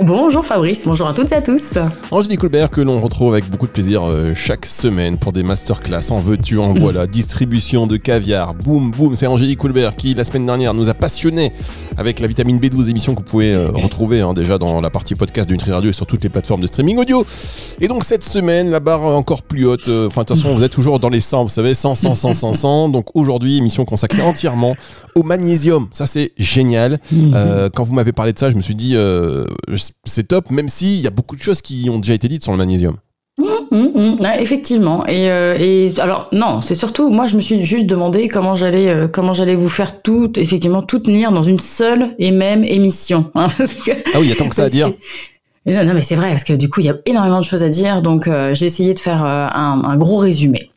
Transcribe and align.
Bonjour 0.00 0.44
Fabrice, 0.44 0.84
bonjour 0.84 1.08
à 1.08 1.14
toutes 1.14 1.32
et 1.32 1.34
à 1.34 1.42
tous. 1.42 1.76
Angélique 2.12 2.38
Colbert 2.38 2.70
que 2.70 2.80
l'on 2.80 3.00
retrouve 3.00 3.32
avec 3.32 3.50
beaucoup 3.50 3.66
de 3.66 3.72
plaisir 3.72 4.04
euh, 4.08 4.32
chaque 4.32 4.64
semaine 4.64 5.18
pour 5.18 5.32
des 5.32 5.42
masterclass. 5.42 6.12
En 6.12 6.18
veux-tu, 6.18 6.56
en 6.58 6.72
voilà, 6.74 7.08
distribution 7.08 7.88
de 7.88 7.96
caviar. 7.96 8.54
Boum, 8.54 8.92
boum, 8.92 9.16
c'est 9.16 9.26
Angélique 9.26 9.58
Colbert 9.58 9.96
qui 9.96 10.14
la 10.14 10.22
semaine 10.22 10.46
dernière 10.46 10.72
nous 10.72 10.88
a 10.88 10.94
passionnés 10.94 11.52
avec 11.96 12.20
la 12.20 12.28
vitamine 12.28 12.60
B12 12.60 12.88
émission 12.90 13.14
que 13.16 13.20
vous 13.20 13.24
pouvez 13.26 13.52
euh, 13.52 13.70
retrouver 13.74 14.20
hein, 14.20 14.34
déjà 14.34 14.56
dans 14.56 14.80
la 14.80 14.88
partie 14.90 15.16
podcast 15.16 15.48
de 15.48 15.54
Nutri 15.54 15.72
Radio 15.72 15.90
et 15.90 15.94
sur 15.94 16.06
toutes 16.06 16.22
les 16.22 16.28
plateformes 16.28 16.60
de 16.60 16.68
streaming 16.68 16.98
audio. 16.98 17.24
Et 17.80 17.88
donc 17.88 18.04
cette 18.04 18.22
semaine, 18.22 18.70
la 18.70 18.78
barre 18.78 19.02
encore 19.02 19.42
plus 19.42 19.66
haute. 19.66 19.88
euh, 19.88 20.06
Enfin, 20.06 20.20
de 20.20 20.26
toute 20.28 20.36
façon, 20.36 20.54
vous 20.54 20.62
êtes 20.62 20.70
toujours 20.72 21.00
dans 21.00 21.08
les 21.08 21.20
100, 21.20 21.42
vous 21.42 21.48
savez, 21.48 21.74
100, 21.74 21.96
100, 21.96 22.14
100, 22.14 22.34
100, 22.34 22.54
100. 22.54 22.88
Donc 22.90 23.06
aujourd'hui, 23.14 23.56
émission 23.58 23.84
consacrée 23.84 24.22
entièrement 24.22 24.76
au 25.16 25.24
magnésium. 25.24 25.88
Ça, 25.92 26.06
c'est 26.06 26.30
génial. 26.38 27.00
Euh, 27.34 27.68
quand 27.74 27.82
vous 27.82 27.94
m'avez 27.94 28.12
parlé 28.12 28.32
de 28.32 28.38
ça, 28.38 28.48
je 28.50 28.54
me 28.54 28.62
suis 28.62 28.76
dit, 28.76 28.92
euh, 28.94 29.44
c'est 30.04 30.28
top, 30.28 30.50
même 30.50 30.68
s'il 30.68 31.00
y 31.00 31.06
a 31.06 31.10
beaucoup 31.10 31.36
de 31.36 31.42
choses 31.42 31.60
qui 31.62 31.88
ont 31.90 31.98
déjà 31.98 32.14
été 32.14 32.28
dites 32.28 32.42
sur 32.42 32.52
le 32.52 32.58
magnésium. 32.58 32.96
Hum, 33.40 33.92
hum, 33.94 34.18
ouais, 34.20 34.42
effectivement. 34.42 35.06
Et, 35.06 35.30
euh, 35.30 35.54
et 35.58 35.92
alors 36.00 36.28
non, 36.32 36.60
c'est 36.60 36.74
surtout 36.74 37.08
moi 37.10 37.26
je 37.28 37.36
me 37.36 37.40
suis 37.40 37.64
juste 37.64 37.86
demandé 37.86 38.26
comment 38.28 38.56
j'allais 38.56 38.88
euh, 38.88 39.06
comment 39.06 39.32
j'allais 39.34 39.54
vous 39.54 39.68
faire 39.68 40.02
tout 40.02 40.32
effectivement 40.36 40.82
tout 40.82 40.98
tenir 40.98 41.30
dans 41.30 41.42
une 41.42 41.58
seule 41.58 42.16
et 42.18 42.32
même 42.32 42.64
émission. 42.64 43.30
hein, 43.36 43.46
parce 43.58 43.74
que- 43.74 43.92
Ah 44.14 44.18
oui, 44.18 44.22
il 44.26 44.28
y 44.30 44.32
a 44.32 44.36
tant 44.36 44.48
que 44.48 44.54
ça 44.56 44.64
à 44.64 44.68
dire. 44.68 44.88
que- 45.66 45.70
non, 45.72 45.84
non, 45.84 45.94
mais 45.94 46.00
c'est 46.02 46.16
vrai 46.16 46.30
parce 46.30 46.44
que 46.44 46.54
du 46.54 46.68
coup 46.68 46.80
il 46.80 46.86
y 46.86 46.90
a 46.90 46.96
énormément 47.06 47.40
de 47.40 47.44
choses 47.44 47.62
à 47.62 47.68
dire, 47.68 48.02
donc 48.02 48.26
euh, 48.26 48.54
j'ai 48.54 48.66
essayé 48.66 48.92
de 48.94 48.98
faire 48.98 49.22
euh, 49.24 49.46
un, 49.52 49.82
un 49.84 49.96
gros 49.96 50.16
résumé. 50.16 50.70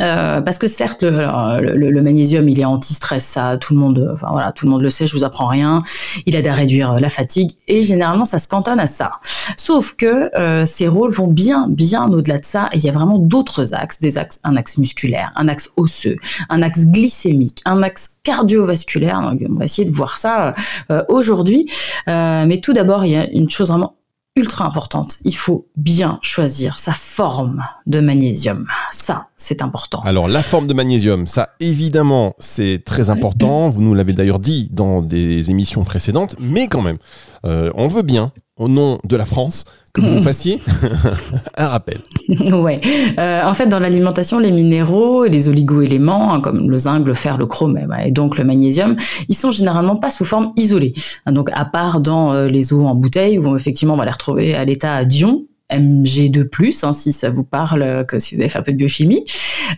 Euh, 0.00 0.40
parce 0.40 0.58
que 0.58 0.66
certes, 0.66 1.02
le, 1.02 1.72
le- 1.74 1.90
le 1.90 2.02
magnésium, 2.02 2.48
il 2.48 2.60
est 2.60 2.64
anti-stress, 2.64 3.24
ça, 3.24 3.56
tout 3.56 3.74
le 3.74 3.80
monde, 3.80 4.10
enfin 4.12 4.28
voilà, 4.32 4.52
tout 4.52 4.66
le 4.66 4.70
monde 4.70 4.82
le 4.82 4.90
sait, 4.90 5.06
je 5.06 5.16
vous 5.16 5.24
apprends 5.24 5.46
rien. 5.46 5.82
Il 6.26 6.36
aide 6.36 6.46
à 6.46 6.54
réduire 6.54 6.94
la 7.00 7.08
fatigue 7.08 7.50
et 7.66 7.82
généralement, 7.82 8.24
ça 8.24 8.38
se 8.38 8.48
cantonne 8.48 8.80
à 8.80 8.86
ça. 8.86 9.12
Sauf 9.56 9.94
que 9.96 10.30
euh, 10.38 10.64
ces 10.66 10.88
rôles 10.88 11.12
vont 11.12 11.28
bien, 11.28 11.66
bien 11.68 12.08
au-delà 12.10 12.38
de 12.38 12.44
ça. 12.44 12.68
Et 12.72 12.78
il 12.78 12.84
y 12.84 12.88
a 12.88 12.92
vraiment 12.92 13.18
d'autres 13.18 13.74
axes, 13.74 14.00
des 14.00 14.18
axes, 14.18 14.40
un 14.44 14.56
axe 14.56 14.78
musculaire, 14.78 15.32
un 15.36 15.48
axe 15.48 15.70
osseux, 15.76 16.16
un 16.48 16.62
axe 16.62 16.86
glycémique, 16.86 17.60
un 17.64 17.82
axe 17.82 18.10
cardiovasculaire. 18.24 19.20
Donc, 19.22 19.40
on 19.48 19.54
va 19.58 19.64
essayer 19.64 19.88
de 19.88 19.94
voir 19.94 20.18
ça 20.18 20.54
euh, 20.90 21.02
aujourd'hui. 21.08 21.66
Euh, 22.08 22.44
mais 22.46 22.60
tout 22.60 22.72
d'abord, 22.72 23.04
il 23.04 23.12
y 23.12 23.16
a 23.16 23.28
une 23.30 23.50
chose 23.50 23.68
vraiment 23.68 23.94
ultra 24.38 24.64
importante. 24.64 25.18
Il 25.24 25.34
faut 25.34 25.66
bien 25.76 26.18
choisir 26.22 26.78
sa 26.78 26.92
forme 26.92 27.62
de 27.86 28.00
magnésium. 28.00 28.66
Ça, 28.92 29.26
c'est 29.36 29.62
important. 29.62 30.00
Alors, 30.04 30.28
la 30.28 30.42
forme 30.42 30.66
de 30.66 30.74
magnésium, 30.74 31.26
ça, 31.26 31.50
évidemment, 31.60 32.34
c'est 32.38 32.82
très 32.84 33.10
important. 33.10 33.68
Vous 33.70 33.82
nous 33.82 33.94
l'avez 33.94 34.12
d'ailleurs 34.12 34.38
dit 34.38 34.68
dans 34.72 35.02
des 35.02 35.50
émissions 35.50 35.82
précédentes, 35.84 36.36
mais 36.38 36.68
quand 36.68 36.82
même, 36.82 36.98
euh, 37.44 37.70
on 37.74 37.88
veut 37.88 38.02
bien, 38.02 38.32
au 38.56 38.68
nom 38.68 38.98
de 39.04 39.16
la 39.16 39.26
France, 39.26 39.64
que 40.00 40.18
vous 40.18 40.22
fassiez 40.22 40.60
un 41.56 41.68
rappel. 41.68 41.98
ouais. 42.28 42.76
Euh, 43.18 43.42
en 43.44 43.54
fait, 43.54 43.66
dans 43.66 43.78
l'alimentation, 43.78 44.38
les 44.38 44.50
minéraux 44.50 45.24
et 45.24 45.28
les 45.28 45.48
oligo-éléments, 45.48 46.34
hein, 46.34 46.40
comme 46.40 46.70
le 46.70 46.78
zinc, 46.78 47.06
le 47.06 47.14
fer, 47.14 47.38
le 47.38 47.46
chrome 47.46 47.78
et, 47.78 48.08
et 48.08 48.10
donc 48.10 48.38
le 48.38 48.44
magnésium, 48.44 48.96
ils 49.28 49.34
sont 49.34 49.50
généralement 49.50 49.96
pas 49.96 50.10
sous 50.10 50.24
forme 50.24 50.52
isolée. 50.56 50.94
Hein, 51.26 51.32
donc, 51.32 51.50
à 51.52 51.64
part 51.64 52.00
dans 52.00 52.32
euh, 52.32 52.48
les 52.48 52.72
eaux 52.72 52.86
en 52.86 52.94
bouteille, 52.94 53.38
où 53.38 53.56
effectivement 53.56 53.94
on 53.94 53.98
va 53.98 54.04
les 54.04 54.10
retrouver 54.10 54.54
à 54.54 54.64
l'état 54.64 55.04
d'ion. 55.04 55.44
Mg2+, 55.70 56.86
hein, 56.86 56.94
si 56.94 57.12
ça 57.12 57.28
vous 57.28 57.44
parle, 57.44 58.06
que 58.06 58.18
si 58.18 58.34
vous 58.34 58.40
avez 58.40 58.48
fait 58.48 58.58
un 58.58 58.62
peu 58.62 58.72
de 58.72 58.78
biochimie. 58.78 59.26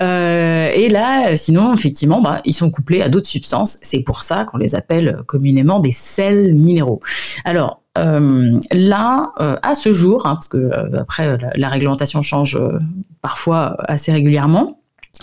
Euh, 0.02 0.70
et 0.72 0.88
là, 0.88 1.36
sinon, 1.36 1.74
effectivement, 1.74 2.22
bah, 2.22 2.40
ils 2.44 2.52
sont 2.52 2.70
couplés 2.70 3.02
à 3.02 3.08
d'autres 3.08 3.28
substances. 3.28 3.78
C'est 3.82 4.02
pour 4.04 4.22
ça 4.22 4.44
qu'on 4.44 4.58
les 4.58 4.74
appelle 4.74 5.18
communément 5.26 5.80
des 5.80 5.90
sels 5.90 6.54
minéraux. 6.54 7.00
Alors, 7.44 7.79
euh, 7.98 8.58
là, 8.72 9.32
euh, 9.40 9.56
à 9.62 9.74
ce 9.74 9.92
jour, 9.92 10.26
hein, 10.26 10.34
parce 10.34 10.48
que 10.48 10.58
euh, 10.58 11.00
après 11.00 11.36
la, 11.56 11.68
réglementation 11.68 12.22
change 12.22 12.56
euh, 12.56 12.78
parfois 13.22 13.76
assez 13.80 14.12
régulièrement. 14.12 14.76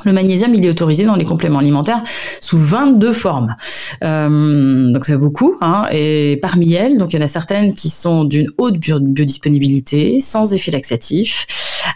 Le 0.05 0.11
magnésium, 0.13 0.53
il 0.53 0.63
est 0.63 0.69
autorisé 0.69 1.05
dans 1.05 1.16
les 1.16 1.23
compléments 1.23 1.57
alimentaires 1.59 2.03
sous 2.41 2.57
22 2.57 3.13
formes. 3.13 3.55
Euh, 4.03 4.91
donc 4.91 5.05
c'est 5.05 5.17
beaucoup. 5.17 5.55
Hein, 5.61 5.88
et 5.91 6.38
parmi 6.41 6.73
elles, 6.73 6.97
donc 6.97 7.13
il 7.13 7.19
y 7.19 7.19
en 7.19 7.25
a 7.25 7.28
certaines 7.28 7.73
qui 7.73 7.89
sont 7.89 8.23
d'une 8.25 8.47
haute 8.57 8.78
bio- 8.78 8.99
biodisponibilité, 8.99 10.19
sans 10.19 10.53
effet 10.53 10.72
laxatif, 10.72 11.47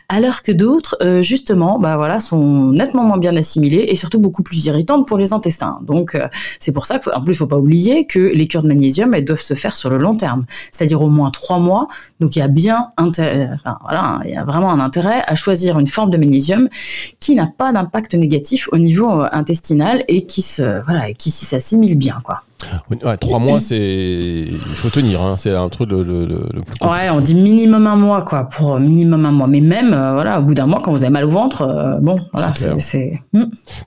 alors 0.09 0.41
que 0.41 0.51
d'autres, 0.51 0.97
euh, 1.01 1.21
justement, 1.23 1.79
bah 1.79 1.95
voilà, 1.97 2.19
sont 2.19 2.71
nettement 2.71 3.03
moins 3.03 3.17
bien 3.17 3.35
assimilées 3.35 3.85
et 3.87 3.95
surtout 3.95 4.19
beaucoup 4.19 4.43
plus 4.43 4.65
irritantes 4.65 5.07
pour 5.07 5.17
les 5.17 5.33
intestins. 5.33 5.79
Donc 5.83 6.15
euh, 6.15 6.27
c'est 6.59 6.71
pour 6.71 6.85
ça 6.85 6.99
qu'en 6.99 7.21
plus, 7.21 7.33
il 7.33 7.37
faut 7.37 7.47
pas 7.47 7.57
oublier 7.57 8.05
que 8.05 8.19
les 8.19 8.47
cures 8.47 8.63
de 8.63 8.67
magnésium, 8.67 9.13
elles 9.13 9.25
doivent 9.25 9.39
se 9.39 9.53
faire 9.53 9.75
sur 9.75 9.89
le 9.89 9.97
long 9.97 10.15
terme, 10.15 10.45
c'est-à-dire 10.71 11.01
au 11.01 11.09
moins 11.09 11.29
trois 11.29 11.59
mois. 11.59 11.87
Donc 12.19 12.35
il 12.35 12.39
y 12.39 12.41
a 12.41 12.47
bien 12.47 12.91
intérêt, 12.97 13.49
enfin, 13.53 13.77
voilà, 13.83 14.19
il 14.25 14.31
y 14.31 14.35
a 14.35 14.43
vraiment 14.43 14.71
un 14.71 14.79
intérêt 14.79 15.23
à 15.25 15.35
choisir 15.35 15.79
une 15.79 15.87
forme 15.87 16.09
de 16.09 16.17
magnésium 16.17 16.67
qui 17.19 17.35
n'a 17.35 17.47
pas 17.47 17.71
d'impact 17.71 18.15
négatif 18.15 18.67
au 18.71 18.77
niveau 18.77 19.09
euh, 19.09 19.29
intestinal 19.31 20.03
et 20.07 20.25
qui 20.25 20.41
se 20.41 20.83
voilà, 20.83 21.13
qui 21.13 21.31
s'assimile 21.31 21.97
bien 21.97 22.17
quoi. 22.23 22.41
Ouais, 22.89 23.17
trois 23.17 23.39
mois, 23.39 23.59
c'est. 23.59 23.77
Il 24.47 24.57
faut 24.57 24.89
tenir, 24.89 25.21
hein. 25.21 25.35
c'est 25.37 25.55
un 25.55 25.69
truc 25.69 25.89
le, 25.89 26.03
le- 26.03 26.25
plus. 26.25 26.87
Ouais, 26.87 27.09
on 27.11 27.21
dit 27.21 27.35
minimum 27.35 27.87
un 27.87 27.95
mois 27.95 28.21
quoi, 28.23 28.45
pour 28.45 28.73
euh, 28.75 28.79
minimum 28.79 29.25
un 29.25 29.31
mois. 29.31 29.47
Mais 29.47 29.61
même 29.61 29.93
euh, 29.93 30.13
voilà, 30.13 30.39
au 30.39 30.43
bout 30.43 30.53
d'un 30.53 30.67
mois, 30.67 30.81
quand 30.83 30.91
vous 30.91 31.03
avez 31.03 31.11
mal 31.11 31.25
au 31.25 31.29
ventre, 31.29 31.61
euh, 31.63 31.97
bon, 32.01 32.17
voilà, 32.33 32.51
C'est 32.79 33.19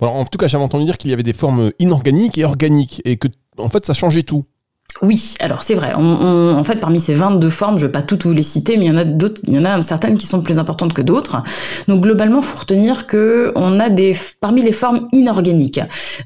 alors, 0.00 0.14
en 0.16 0.24
tout 0.24 0.38
cas, 0.38 0.48
j'avais 0.48 0.64
entendu 0.64 0.84
dire 0.84 0.98
qu'il 0.98 1.10
y 1.10 1.14
avait 1.14 1.22
des 1.22 1.32
formes 1.32 1.70
inorganiques 1.78 2.38
et 2.38 2.44
organiques 2.44 3.00
et 3.04 3.16
que, 3.16 3.28
en 3.58 3.68
fait, 3.68 3.84
ça 3.86 3.94
changeait 3.94 4.22
tout. 4.22 4.44
Oui, 5.02 5.34
alors 5.40 5.60
c'est 5.60 5.74
vrai. 5.74 5.92
En 5.94 6.62
fait, 6.62 6.76
parmi 6.76 7.00
ces 7.00 7.14
22 7.14 7.50
formes, 7.50 7.78
je 7.78 7.86
vais 7.86 7.92
pas 7.92 8.02
toutes 8.02 8.24
vous 8.24 8.32
les 8.32 8.44
citer, 8.44 8.76
mais 8.76 8.84
il 8.84 8.88
y 8.88 8.90
en 8.94 8.96
a 8.96 9.04
d'autres, 9.04 9.40
il 9.44 9.54
y 9.54 9.58
en 9.58 9.64
a 9.64 9.82
certaines 9.82 10.16
qui 10.16 10.26
sont 10.26 10.40
plus 10.40 10.60
importantes 10.60 10.92
que 10.92 11.02
d'autres. 11.02 11.42
Donc 11.88 12.02
globalement, 12.02 12.40
faut 12.40 12.58
retenir 12.58 13.06
que 13.06 13.52
on 13.56 13.80
a 13.80 13.88
des 13.90 14.16
parmi 14.40 14.62
les 14.62 14.70
formes 14.70 15.08
inorganiques, 15.12 15.80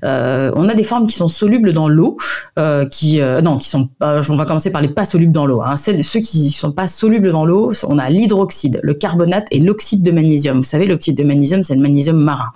euh, 0.05 0.53
on 0.55 0.69
a 0.69 0.75
des 0.75 0.85
formes 0.85 1.07
qui 1.07 1.17
sont 1.17 1.29
solubles 1.29 1.73
dans 1.73 1.89
l'eau, 1.89 2.19
euh, 2.59 2.85
qui 2.87 3.23
euh, 3.23 3.41
non, 3.41 3.57
qui 3.57 3.69
sont. 3.69 3.89
On 4.01 4.37
va 4.37 4.45
commencer 4.45 4.71
par 4.71 4.83
les 4.83 4.89
pas 4.89 5.07
solubles 5.07 5.33
dans 5.33 5.47
l'eau. 5.47 5.63
Hein. 5.63 5.77
Ceux 5.77 6.21
qui 6.21 6.51
sont 6.51 6.73
pas 6.73 6.89
solubles 6.89 7.31
dans 7.33 7.47
l'eau, 7.47 7.73
on 7.87 7.99
a 7.99 8.11
l'hydroxyde, 8.11 8.81
le 8.83 8.93
carbonate 8.93 9.47
et 9.51 9.61
l'oxyde 9.61 10.03
de 10.03 10.11
magnésium. 10.11 10.59
Vous 10.59 10.63
savez, 10.63 10.87
l'oxyde 10.87 11.17
de 11.17 11.25
magnésium, 11.25 11.63
c'est 11.63 11.75
le 11.75 11.81
magnésium 11.81 12.19
marin. 12.19 12.51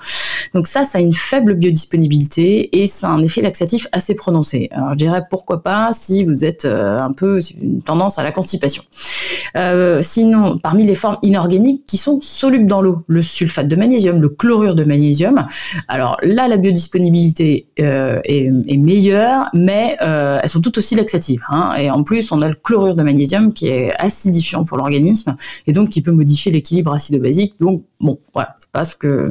Donc 0.55 0.67
ça, 0.67 0.85
ça 0.85 0.99
a 0.99 1.01
une 1.01 1.15
faible 1.15 1.55
biodisponibilité 1.55 2.83
et 2.83 2.87
ça 2.87 3.09
a 3.09 3.11
un 3.13 3.23
effet 3.23 3.41
laxatif 3.41 3.87
assez 3.93 4.15
prononcé. 4.15 4.69
Alors 4.73 4.91
je 4.93 4.99
dirais 4.99 5.23
pourquoi 5.31 5.63
pas 5.63 5.93
si 6.03 6.25
vous 6.25 6.45
êtes 6.45 6.65
euh, 6.65 6.99
un 6.99 7.13
peu 7.13 7.41
une 7.61 7.83
tendance 7.83 8.19
à 8.19 8.23
la 8.23 8.33
constipation. 8.33 8.83
Euh, 9.57 10.01
sinon, 10.03 10.59
parmi 10.59 10.87
les 10.87 10.95
formes 10.95 11.19
inorganiques 11.23 11.85
qui 11.87 11.97
sont 11.97 12.21
solubles 12.21 12.67
dans 12.67 12.83
l'eau, 12.83 13.05
le 13.07 13.23
sulfate 13.23 13.69
de 13.69 13.77
magnésium, 13.77 14.21
le 14.21 14.29
chlorure 14.29 14.75
de 14.75 14.85
magnésium. 14.85 15.47
Alors 15.89 16.17
là, 16.23 16.49
la 16.49 16.57
biodisponibilité 16.57 17.67
euh, 17.81 18.21
est, 18.25 18.51
meilleure, 18.77 19.49
mais 19.55 19.97
elles 20.01 20.49
sont 20.49 20.61
toutes 20.61 20.79
aussi 20.79 20.95
laxatives. 20.95 21.43
hein. 21.49 21.75
Et 21.79 21.91
en 21.91 22.03
plus, 22.03 22.33
on 22.33 22.41
a 22.41 22.49
le 22.49 22.55
chlorure 22.55 22.95
de 22.95 23.03
magnésium 23.03 23.53
qui 23.53 23.69
est 23.69 23.93
acidifiant 23.99 24.65
pour 24.65 24.77
l'organisme 24.77 25.37
et 25.67 25.73
donc 25.73 25.91
qui 25.91 26.03
peut 26.03 26.11
modifier 26.11 26.51
l'équilibre 26.51 26.93
acido-basique. 26.93 27.55
Donc 27.61 27.85
bon, 28.01 28.19
voilà, 28.33 28.57
c'est 28.59 28.71
pas 28.71 28.85
ce 28.85 28.97
que 28.97 29.31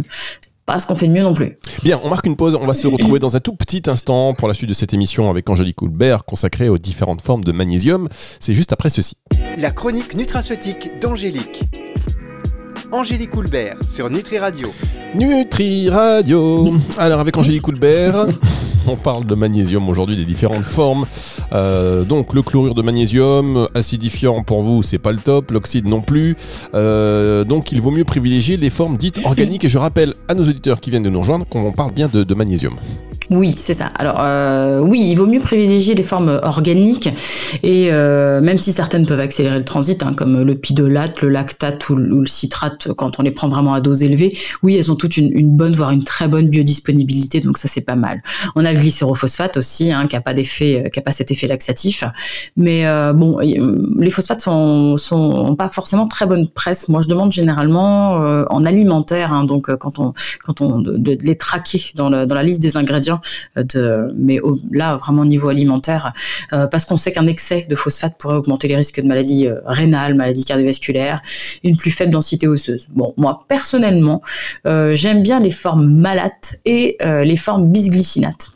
pas 0.65 0.79
ce 0.79 0.87
qu'on 0.87 0.95
fait 0.95 1.07
de 1.07 1.13
mieux 1.13 1.23
non 1.23 1.33
plus. 1.33 1.57
Bien, 1.83 1.99
on 2.03 2.09
marque 2.09 2.25
une 2.25 2.35
pause. 2.35 2.55
On 2.55 2.65
va 2.65 2.73
se 2.73 2.87
retrouver 2.87 3.19
dans 3.19 3.35
un 3.35 3.39
tout 3.39 3.55
petit 3.55 3.83
instant 3.87 4.33
pour 4.33 4.47
la 4.47 4.53
suite 4.53 4.69
de 4.69 4.73
cette 4.73 4.93
émission 4.93 5.29
avec 5.29 5.49
Angélique 5.49 5.77
Coulbert 5.77 6.25
consacrée 6.25 6.69
aux 6.69 6.77
différentes 6.77 7.21
formes 7.21 7.43
de 7.43 7.51
magnésium. 7.51 8.07
C'est 8.39 8.53
juste 8.53 8.71
après 8.71 8.89
ceci. 8.89 9.15
La 9.57 9.71
chronique 9.71 10.15
nutraceutique 10.15 10.99
d'Angélique. 10.99 11.63
Angélique 12.91 13.29
Coulbert 13.29 13.77
sur 13.87 14.09
Nutri 14.09 14.37
Radio. 14.37 14.69
Nutri 15.17 15.89
Radio. 15.89 16.73
Alors 16.97 17.21
avec 17.21 17.37
Angélique 17.37 17.61
Coulbert, 17.61 18.27
on 18.87 18.97
parle 18.97 19.25
de 19.25 19.33
magnésium 19.33 19.87
aujourd'hui, 19.87 20.17
des 20.17 20.25
différentes 20.25 20.63
formes. 20.63 21.05
Euh, 21.53 22.03
donc 22.03 22.33
le 22.33 22.41
chlorure 22.41 22.75
de 22.75 22.81
magnésium, 22.81 23.67
acidifiant 23.75 24.43
pour 24.43 24.61
vous, 24.61 24.83
c'est 24.83 24.97
pas 24.97 25.13
le 25.13 25.19
top, 25.19 25.51
l'oxyde 25.51 25.87
non 25.87 26.01
plus. 26.01 26.35
Euh, 26.73 27.45
donc 27.45 27.71
il 27.71 27.81
vaut 27.81 27.91
mieux 27.91 28.03
privilégier 28.03 28.57
les 28.57 28.69
formes 28.69 28.97
dites 28.97 29.25
organiques. 29.25 29.63
Et 29.63 29.69
je 29.69 29.77
rappelle 29.77 30.13
à 30.27 30.33
nos 30.33 30.43
auditeurs 30.43 30.81
qui 30.81 30.89
viennent 30.89 31.03
de 31.03 31.09
nous 31.09 31.21
rejoindre 31.21 31.45
qu'on 31.47 31.71
parle 31.71 31.93
bien 31.93 32.09
de, 32.11 32.23
de 32.23 32.33
magnésium. 32.33 32.75
Oui, 33.31 33.53
c'est 33.55 33.73
ça. 33.73 33.85
Alors 33.97 34.17
euh, 34.19 34.81
oui, 34.81 35.07
il 35.09 35.15
vaut 35.15 35.25
mieux 35.25 35.39
privilégier 35.39 35.95
les 35.95 36.03
formes 36.03 36.41
organiques 36.43 37.07
et 37.63 37.87
euh, 37.89 38.41
même 38.41 38.57
si 38.57 38.73
certaines 38.73 39.07
peuvent 39.07 39.21
accélérer 39.21 39.57
le 39.57 39.63
transit, 39.63 40.03
hein, 40.03 40.11
comme 40.15 40.41
le 40.41 40.55
pidolate, 40.55 41.21
le 41.21 41.29
lactate 41.29 41.89
ou, 41.89 41.95
le 41.95 42.25
citrate, 42.25 42.80
quand 42.97 43.19
on 43.19 43.23
les 43.23 43.31
prend 43.31 43.47
vraiment 43.47 43.73
à 43.73 43.81
dose 43.81 44.03
élevée, 44.03 44.37
oui, 44.63 44.75
elles 44.75 44.91
ont 44.91 44.95
toutes 44.95 45.17
une, 45.17 45.55
bonne, 45.55 45.73
voire 45.73 45.91
une 45.91 46.03
très 46.03 46.27
bonne 46.27 46.49
biodisponibilité, 46.49 47.41
donc 47.41 47.57
ça 47.57 47.67
c'est 47.67 47.81
pas 47.81 47.95
mal. 47.95 48.21
On 48.55 48.65
a 48.65 48.71
le 48.71 48.79
glycérophosphate 48.79 49.57
aussi, 49.57 49.91
hein, 49.91 50.07
qui 50.07 50.15
a 50.15 50.21
pas 50.21 50.33
d'effet, 50.33 50.83
euh, 50.85 50.89
qui 50.89 50.99
a 50.99 51.01
pas 51.01 51.11
cet 51.11 51.31
effet 51.31 51.47
laxatif, 51.47 52.03
mais 52.55 52.85
bon, 53.13 53.39
les 53.39 54.09
phosphates 54.09 54.41
sont, 54.41 54.97
sont 54.97 55.55
pas 55.55 55.69
forcément 55.69 56.07
très 56.07 56.25
bonne 56.25 56.47
presse. 56.49 56.87
Moi, 56.89 57.01
je 57.01 57.07
demande 57.07 57.31
généralement 57.31 58.11
en 58.49 58.63
alimentaire, 58.63 59.33
hein, 59.33 59.45
donc 59.45 59.73
quand 59.77 59.99
on 59.99 60.13
quand 60.43 60.61
on 60.61 60.83
les 61.03 61.37
traquer 61.37 61.81
dans, 61.95 62.09
la 62.09 62.43
liste 62.43 62.61
des 62.61 62.77
ingrédients 62.77 63.21
mais 64.15 64.39
là 64.71 64.97
vraiment 64.97 65.23
au 65.23 65.25
niveau 65.25 65.49
alimentaire, 65.49 66.13
euh, 66.53 66.67
parce 66.67 66.85
qu'on 66.85 66.97
sait 66.97 67.11
qu'un 67.11 67.27
excès 67.27 67.65
de 67.69 67.75
phosphate 67.75 68.17
pourrait 68.17 68.35
augmenter 68.35 68.67
les 68.67 68.75
risques 68.75 69.01
de 69.01 69.07
maladies 69.07 69.47
euh, 69.47 69.59
rénales, 69.65 70.13
maladies 70.15 70.45
cardiovasculaires, 70.45 71.21
une 71.63 71.77
plus 71.77 71.91
faible 71.91 72.11
densité 72.11 72.47
osseuse. 72.47 72.70
Bon, 72.93 73.13
moi 73.17 73.41
personnellement, 73.47 74.21
euh, 74.67 74.95
j'aime 74.95 75.23
bien 75.23 75.39
les 75.39 75.51
formes 75.51 75.87
malates 75.87 76.55
et 76.65 76.97
les 77.01 77.35
formes 77.35 77.71
bisglycinates 77.71 78.51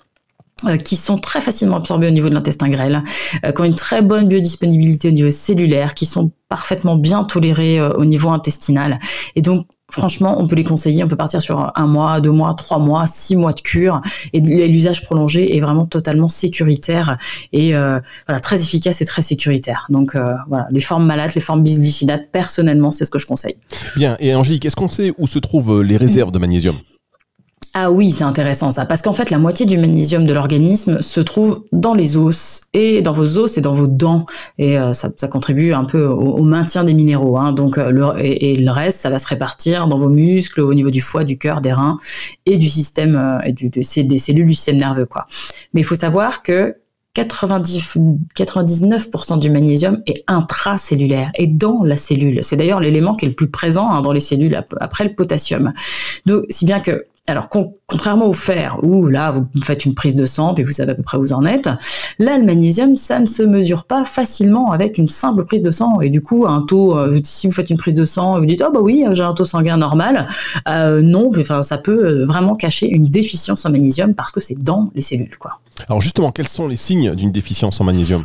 qui 0.83 0.95
sont 0.95 1.17
très 1.17 1.41
facilement 1.41 1.75
absorbées 1.75 2.07
au 2.07 2.11
niveau 2.11 2.29
de 2.29 2.33
l'intestin 2.33 2.69
grêle, 2.69 3.03
qui 3.43 3.61
ont 3.61 3.65
une 3.65 3.75
très 3.75 4.01
bonne 4.01 4.27
biodisponibilité 4.27 5.09
au 5.09 5.11
niveau 5.11 5.29
cellulaire, 5.29 5.93
qui 5.93 6.05
sont 6.05 6.31
parfaitement 6.49 6.95
bien 6.95 7.23
tolérées 7.23 7.81
au 7.81 8.05
niveau 8.05 8.29
intestinal. 8.29 8.99
Et 9.35 9.41
donc, 9.41 9.67
franchement, 9.91 10.35
on 10.39 10.47
peut 10.47 10.55
les 10.55 10.63
conseiller. 10.63 11.03
On 11.03 11.07
peut 11.07 11.15
partir 11.15 11.41
sur 11.41 11.71
un 11.75 11.87
mois, 11.87 12.19
deux 12.19 12.31
mois, 12.31 12.53
trois 12.53 12.79
mois, 12.79 13.05
six 13.07 13.35
mois 13.35 13.53
de 13.53 13.61
cure. 13.61 14.01
Et 14.33 14.41
l'usage 14.41 15.03
prolongé 15.03 15.55
est 15.55 15.59
vraiment 15.59 15.85
totalement 15.85 16.27
sécuritaire 16.27 17.17
et 17.53 17.75
euh, 17.75 17.99
voilà, 18.27 18.39
très 18.39 18.61
efficace 18.61 19.01
et 19.01 19.05
très 19.05 19.21
sécuritaire. 19.21 19.87
Donc 19.89 20.15
euh, 20.15 20.33
voilà, 20.47 20.67
les 20.71 20.81
formes 20.81 21.05
malades, 21.05 21.31
les 21.35 21.41
formes 21.41 21.63
bisglycinates, 21.63 22.31
personnellement, 22.31 22.91
c'est 22.91 23.05
ce 23.05 23.11
que 23.11 23.19
je 23.19 23.25
conseille. 23.25 23.55
Bien. 23.95 24.15
Et 24.19 24.35
Angélique, 24.35 24.65
est-ce 24.65 24.75
qu'on 24.75 24.89
sait 24.89 25.13
où 25.17 25.27
se 25.27 25.39
trouvent 25.39 25.81
les 25.81 25.97
réserves 25.97 26.31
de 26.31 26.39
magnésium? 26.39 26.75
Ah 27.77 27.91
oui, 27.91 28.09
c'est 28.09 28.23
intéressant 28.23 28.71
ça, 28.71 28.85
parce 28.85 29.01
qu'en 29.01 29.11
fait, 29.11 29.29
la 29.29 29.37
moitié 29.37 29.65
du 29.65 29.77
magnésium 29.77 30.23
de 30.23 30.31
l'organisme 30.31 31.01
se 31.01 31.19
trouve 31.19 31.65
dans 31.73 31.93
les 31.93 32.15
os, 32.15 32.61
et 32.73 33.01
dans 33.01 33.11
vos 33.11 33.37
os 33.37 33.57
et 33.57 33.61
dans 33.61 33.73
vos 33.73 33.87
dents, 33.87 34.25
et 34.57 34.79
euh, 34.79 34.93
ça, 34.93 35.09
contribue 35.27 35.73
un 35.73 35.83
peu 35.83 36.05
au, 36.05 36.45
maintien 36.45 36.85
des 36.85 36.93
minéraux. 36.93 37.37
Hein. 37.37 37.51
donc, 37.51 37.77
euh, 37.77 37.91
le, 37.91 38.05
et, 38.17 38.55
le 38.55 38.71
reste, 38.71 39.01
ça 39.01 39.09
va 39.09 39.19
se 39.19 39.27
répartir 39.27 39.87
dans 39.87 39.97
vos 39.97 40.07
muscles, 40.07 40.61
au 40.61 40.73
niveau 40.73 40.89
du 40.89 41.01
foie, 41.01 41.25
du 41.25 41.37
cœur, 41.37 41.59
des 41.59 41.73
reins, 41.73 41.97
et 42.45 42.55
du 42.55 42.69
système, 42.69 43.17
euh, 43.17 43.45
et 43.45 43.51
du, 43.51 43.67
des 43.67 43.83
cellules 43.83 44.45
du 44.45 44.55
système 44.55 44.77
nerveux. 44.77 45.05
Quoi. 45.05 45.23
Mais 45.73 45.81
il 45.81 45.85
faut 45.85 45.97
savoir 45.97 46.43
que 46.43 46.77
90, 47.15 47.97
99% 48.37 49.37
du 49.37 49.49
magnésium 49.49 50.01
est 50.05 50.23
intracellulaire 50.27 51.31
et 51.35 51.47
dans 51.47 51.83
la 51.83 51.97
cellule. 51.97 52.39
C'est 52.41 52.55
d'ailleurs 52.55 52.79
l'élément 52.79 53.15
qui 53.15 53.25
est 53.25 53.29
le 53.29 53.35
plus 53.35 53.49
présent 53.49 53.89
hein, 53.89 54.01
dans 54.01 54.13
les 54.13 54.21
cellules 54.21 54.63
après 54.79 55.03
le 55.03 55.13
potassium. 55.13 55.73
Donc, 56.25 56.45
si 56.49 56.63
bien 56.63 56.79
que 56.79 57.03
alors, 57.27 57.49
contrairement 57.49 58.27
au 58.27 58.33
fer, 58.33 58.77
où 58.83 59.07
là, 59.07 59.31
vous 59.31 59.61
faites 59.61 59.85
une 59.85 59.95
prise 59.95 60.15
de 60.15 60.25
sang, 60.25 60.53
et 60.55 60.63
vous 60.63 60.71
savez 60.71 60.91
à 60.91 60.95
peu 60.95 61.01
près 61.01 61.17
où 61.17 61.21
vous 61.21 61.33
en 61.33 61.43
êtes, 61.43 61.67
là, 62.19 62.37
le 62.37 62.43
magnésium, 62.43 62.95
ça 62.95 63.19
ne 63.19 63.25
se 63.25 63.41
mesure 63.41 63.85
pas 63.85 64.05
facilement 64.05 64.71
avec 64.71 64.99
une 64.99 65.07
simple 65.07 65.43
prise 65.43 65.63
de 65.63 65.71
sang. 65.71 66.01
Et 66.01 66.09
du 66.09 66.21
coup, 66.21 66.45
un 66.47 66.61
taux, 66.61 66.95
euh, 66.95 67.19
si 67.23 67.47
vous 67.47 67.53
faites 67.53 67.71
une 67.71 67.77
prise 67.77 67.95
de 67.95 68.05
sang, 68.05 68.39
vous 68.39 68.45
dites, 68.45 68.63
oh 68.65 68.71
bah 68.71 68.79
oui, 68.79 69.03
j'ai 69.13 69.23
un 69.23 69.33
taux 69.33 69.45
sanguin 69.45 69.77
normal, 69.77 70.27
euh, 70.67 71.01
non, 71.01 71.31
ça 71.63 71.77
peut 71.79 72.05
euh, 72.05 72.25
vraiment 72.25 72.55
cacher 72.55 72.87
une 72.87 73.05
déficience 73.05 73.65
en 73.65 73.71
magnésium 73.71 74.13
parce 74.13 74.31
que 74.31 74.39
c'est 74.39 74.61
dans 74.61 74.91
les 74.93 75.01
cellules, 75.01 75.37
quoi. 75.39 75.59
Alors 75.89 76.01
justement, 76.01 76.31
quels 76.31 76.47
sont 76.47 76.67
les 76.67 76.75
signes 76.75 77.15
d'une 77.15 77.31
déficience 77.31 77.81
en 77.81 77.85
magnésium? 77.85 78.23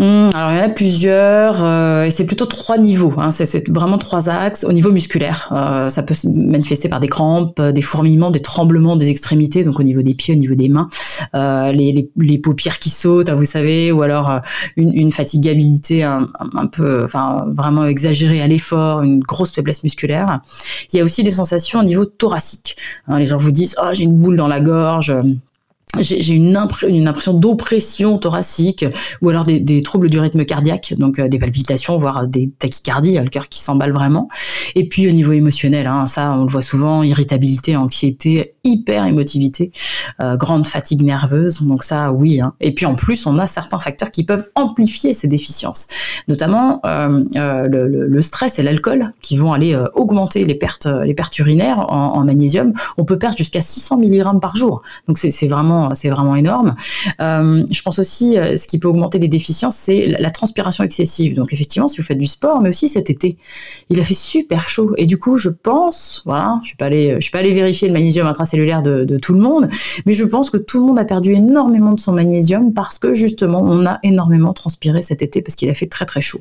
Mmh, 0.00 0.30
alors 0.32 0.52
il 0.52 0.56
y 0.56 0.60
en 0.60 0.64
a 0.64 0.68
plusieurs, 0.70 1.62
euh, 1.62 2.04
et 2.04 2.10
c'est 2.10 2.24
plutôt 2.24 2.46
trois 2.46 2.78
niveaux. 2.78 3.12
Hein, 3.18 3.30
c'est 3.30 3.68
vraiment 3.68 3.98
trois 3.98 4.30
axes. 4.30 4.64
Au 4.64 4.72
niveau 4.72 4.92
musculaire, 4.92 5.52
euh, 5.52 5.90
ça 5.90 6.02
peut 6.02 6.14
se 6.14 6.26
manifester 6.26 6.88
par 6.88 7.00
des 7.00 7.08
crampes, 7.08 7.60
euh, 7.60 7.70
des 7.70 7.82
fourmillements, 7.82 8.30
des 8.30 8.40
tremblements 8.40 8.96
des 8.96 9.10
extrémités, 9.10 9.62
donc 9.62 9.78
au 9.78 9.82
niveau 9.82 10.00
des 10.00 10.14
pieds, 10.14 10.34
au 10.34 10.38
niveau 10.38 10.54
des 10.54 10.70
mains, 10.70 10.88
les, 11.34 12.08
les, 12.16 12.38
paupières 12.38 12.78
qui 12.78 12.88
sautent, 12.88 13.28
hein, 13.28 13.34
vous 13.34 13.44
savez, 13.44 13.92
ou 13.92 14.00
alors 14.00 14.40
une, 14.78 14.94
une, 14.94 15.12
fatigabilité 15.12 16.02
un, 16.02 16.28
un, 16.54 16.66
peu, 16.66 17.04
enfin 17.04 17.44
vraiment 17.48 17.84
exagérée 17.84 18.40
à 18.40 18.46
l'effort, 18.46 19.02
une 19.02 19.20
grosse 19.20 19.52
faiblesse 19.52 19.84
musculaire. 19.84 20.40
Il 20.94 20.96
y 20.96 21.00
a 21.00 21.04
aussi 21.04 21.22
des 21.22 21.30
sensations 21.30 21.80
au 21.80 21.84
niveau 21.84 22.06
thoracique. 22.06 22.74
Hein, 23.06 23.18
les 23.18 23.26
gens 23.26 23.36
vous 23.36 23.50
disent, 23.50 23.76
oh 23.82 23.90
j'ai 23.92 24.04
une 24.04 24.16
boule 24.16 24.36
dans 24.36 24.48
la 24.48 24.60
gorge 24.60 25.14
j'ai 25.98 26.34
une, 26.34 26.56
impression 26.56 27.34
d'oppression 27.34 28.18
thoracique 28.18 28.84
ou 29.22 29.28
alors 29.28 29.44
des, 29.44 29.82
troubles 29.82 30.08
du 30.08 30.18
rythme 30.18 30.44
cardiaque, 30.44 30.94
donc 30.96 31.18
euh, 31.18 31.28
des 31.28 31.38
palpitations, 31.38 31.98
voire 31.98 32.26
des 32.26 32.50
tachycardies, 32.58 33.18
le 33.18 33.28
cœur 33.28 33.48
qui 33.48 33.60
s'emballe 33.60 33.92
vraiment. 33.92 34.28
Et 34.74 34.86
puis 34.86 35.08
au 35.08 35.12
niveau 35.12 35.32
émotionnel, 35.32 35.86
hein, 35.86 36.06
ça 36.06 36.32
on 36.32 36.44
le 36.44 36.50
voit 36.50 36.62
souvent, 36.62 37.02
irritabilité, 37.02 37.76
anxiété, 37.76 38.54
hyper 38.62 39.04
émotivité, 39.06 39.72
euh, 40.20 40.36
grande 40.36 40.66
fatigue 40.66 41.02
nerveuse, 41.02 41.62
donc 41.62 41.82
ça 41.82 42.12
oui. 42.12 42.40
Hein. 42.40 42.54
Et 42.60 42.72
puis 42.72 42.86
en 42.86 42.94
plus 42.94 43.26
on 43.26 43.38
a 43.38 43.46
certains 43.46 43.78
facteurs 43.78 44.10
qui 44.10 44.24
peuvent 44.24 44.48
amplifier 44.54 45.12
ces 45.12 45.28
déficiences, 45.28 45.88
notamment 46.28 46.80
euh, 46.86 47.24
euh 47.36 47.68
le, 47.68 48.20
stress 48.20 48.58
et 48.58 48.62
l'alcool 48.62 49.12
qui 49.22 49.36
vont 49.36 49.52
aller 49.52 49.74
euh, 49.74 49.86
augmenter 49.94 50.44
les 50.44 50.54
pertes, 50.54 50.86
les 51.04 51.14
pertes 51.14 51.38
urinaires 51.38 51.78
en, 51.78 52.14
en 52.14 52.24
magnésium. 52.24 52.74
On 52.98 53.04
peut 53.04 53.18
perdre 53.18 53.36
jusqu'à 53.36 53.62
600 53.62 53.98
mg 53.98 54.40
par 54.40 54.56
jour, 54.56 54.82
donc 55.08 55.18
c'est 55.18 55.48
vraiment 55.48 55.79
c'est 55.94 56.08
vraiment 56.08 56.36
énorme. 56.36 56.74
Euh, 57.20 57.64
je 57.70 57.82
pense 57.82 57.98
aussi, 57.98 58.38
euh, 58.38 58.56
ce 58.56 58.66
qui 58.66 58.78
peut 58.78 58.88
augmenter 58.88 59.18
les 59.18 59.28
déficiences, 59.28 59.76
c'est 59.76 60.06
la, 60.06 60.30
transpiration 60.30 60.84
excessive. 60.84 61.34
Donc 61.34 61.52
effectivement, 61.52 61.88
si 61.88 62.00
vous 62.00 62.06
faites 62.06 62.18
du 62.18 62.26
sport, 62.26 62.60
mais 62.60 62.68
aussi 62.68 62.88
cet 62.88 63.10
été, 63.10 63.36
il 63.90 64.00
a 64.00 64.04
fait 64.04 64.14
super 64.14 64.68
chaud. 64.68 64.92
Et 64.96 65.06
du 65.06 65.18
coup, 65.18 65.36
je 65.36 65.48
pense, 65.48 66.22
voilà, 66.24 66.58
je 66.62 66.68
suis 66.68 66.76
pas 66.76 66.90
suis 67.20 67.30
pas 67.30 67.38
allée 67.38 67.52
vérifier 67.52 67.88
le 67.88 67.94
magnésium 67.94 68.26
intracellulaire 68.26 68.82
de 68.82 69.18
tout 69.18 69.34
le 69.34 69.40
monde, 69.40 69.68
mais 70.06 70.14
je 70.14 70.24
pense 70.24 70.50
que 70.50 70.56
tout 70.56 70.80
le 70.80 70.86
monde 70.86 70.98
a 70.98 71.04
perdu 71.04 71.32
énormément 71.32 71.92
de 71.92 72.00
son 72.00 72.12
magnésium 72.12 72.72
parce 72.72 72.98
que 72.98 73.14
justement, 73.14 73.60
on 73.62 73.86
a 73.86 73.98
énormément 74.02 74.52
transpiré 74.52 75.02
cet 75.02 75.22
été 75.22 75.42
parce 75.42 75.56
qu'il 75.56 75.68
a 75.70 75.74
fait 75.74 75.86
très 75.86 76.06
très 76.06 76.20
chaud. 76.20 76.40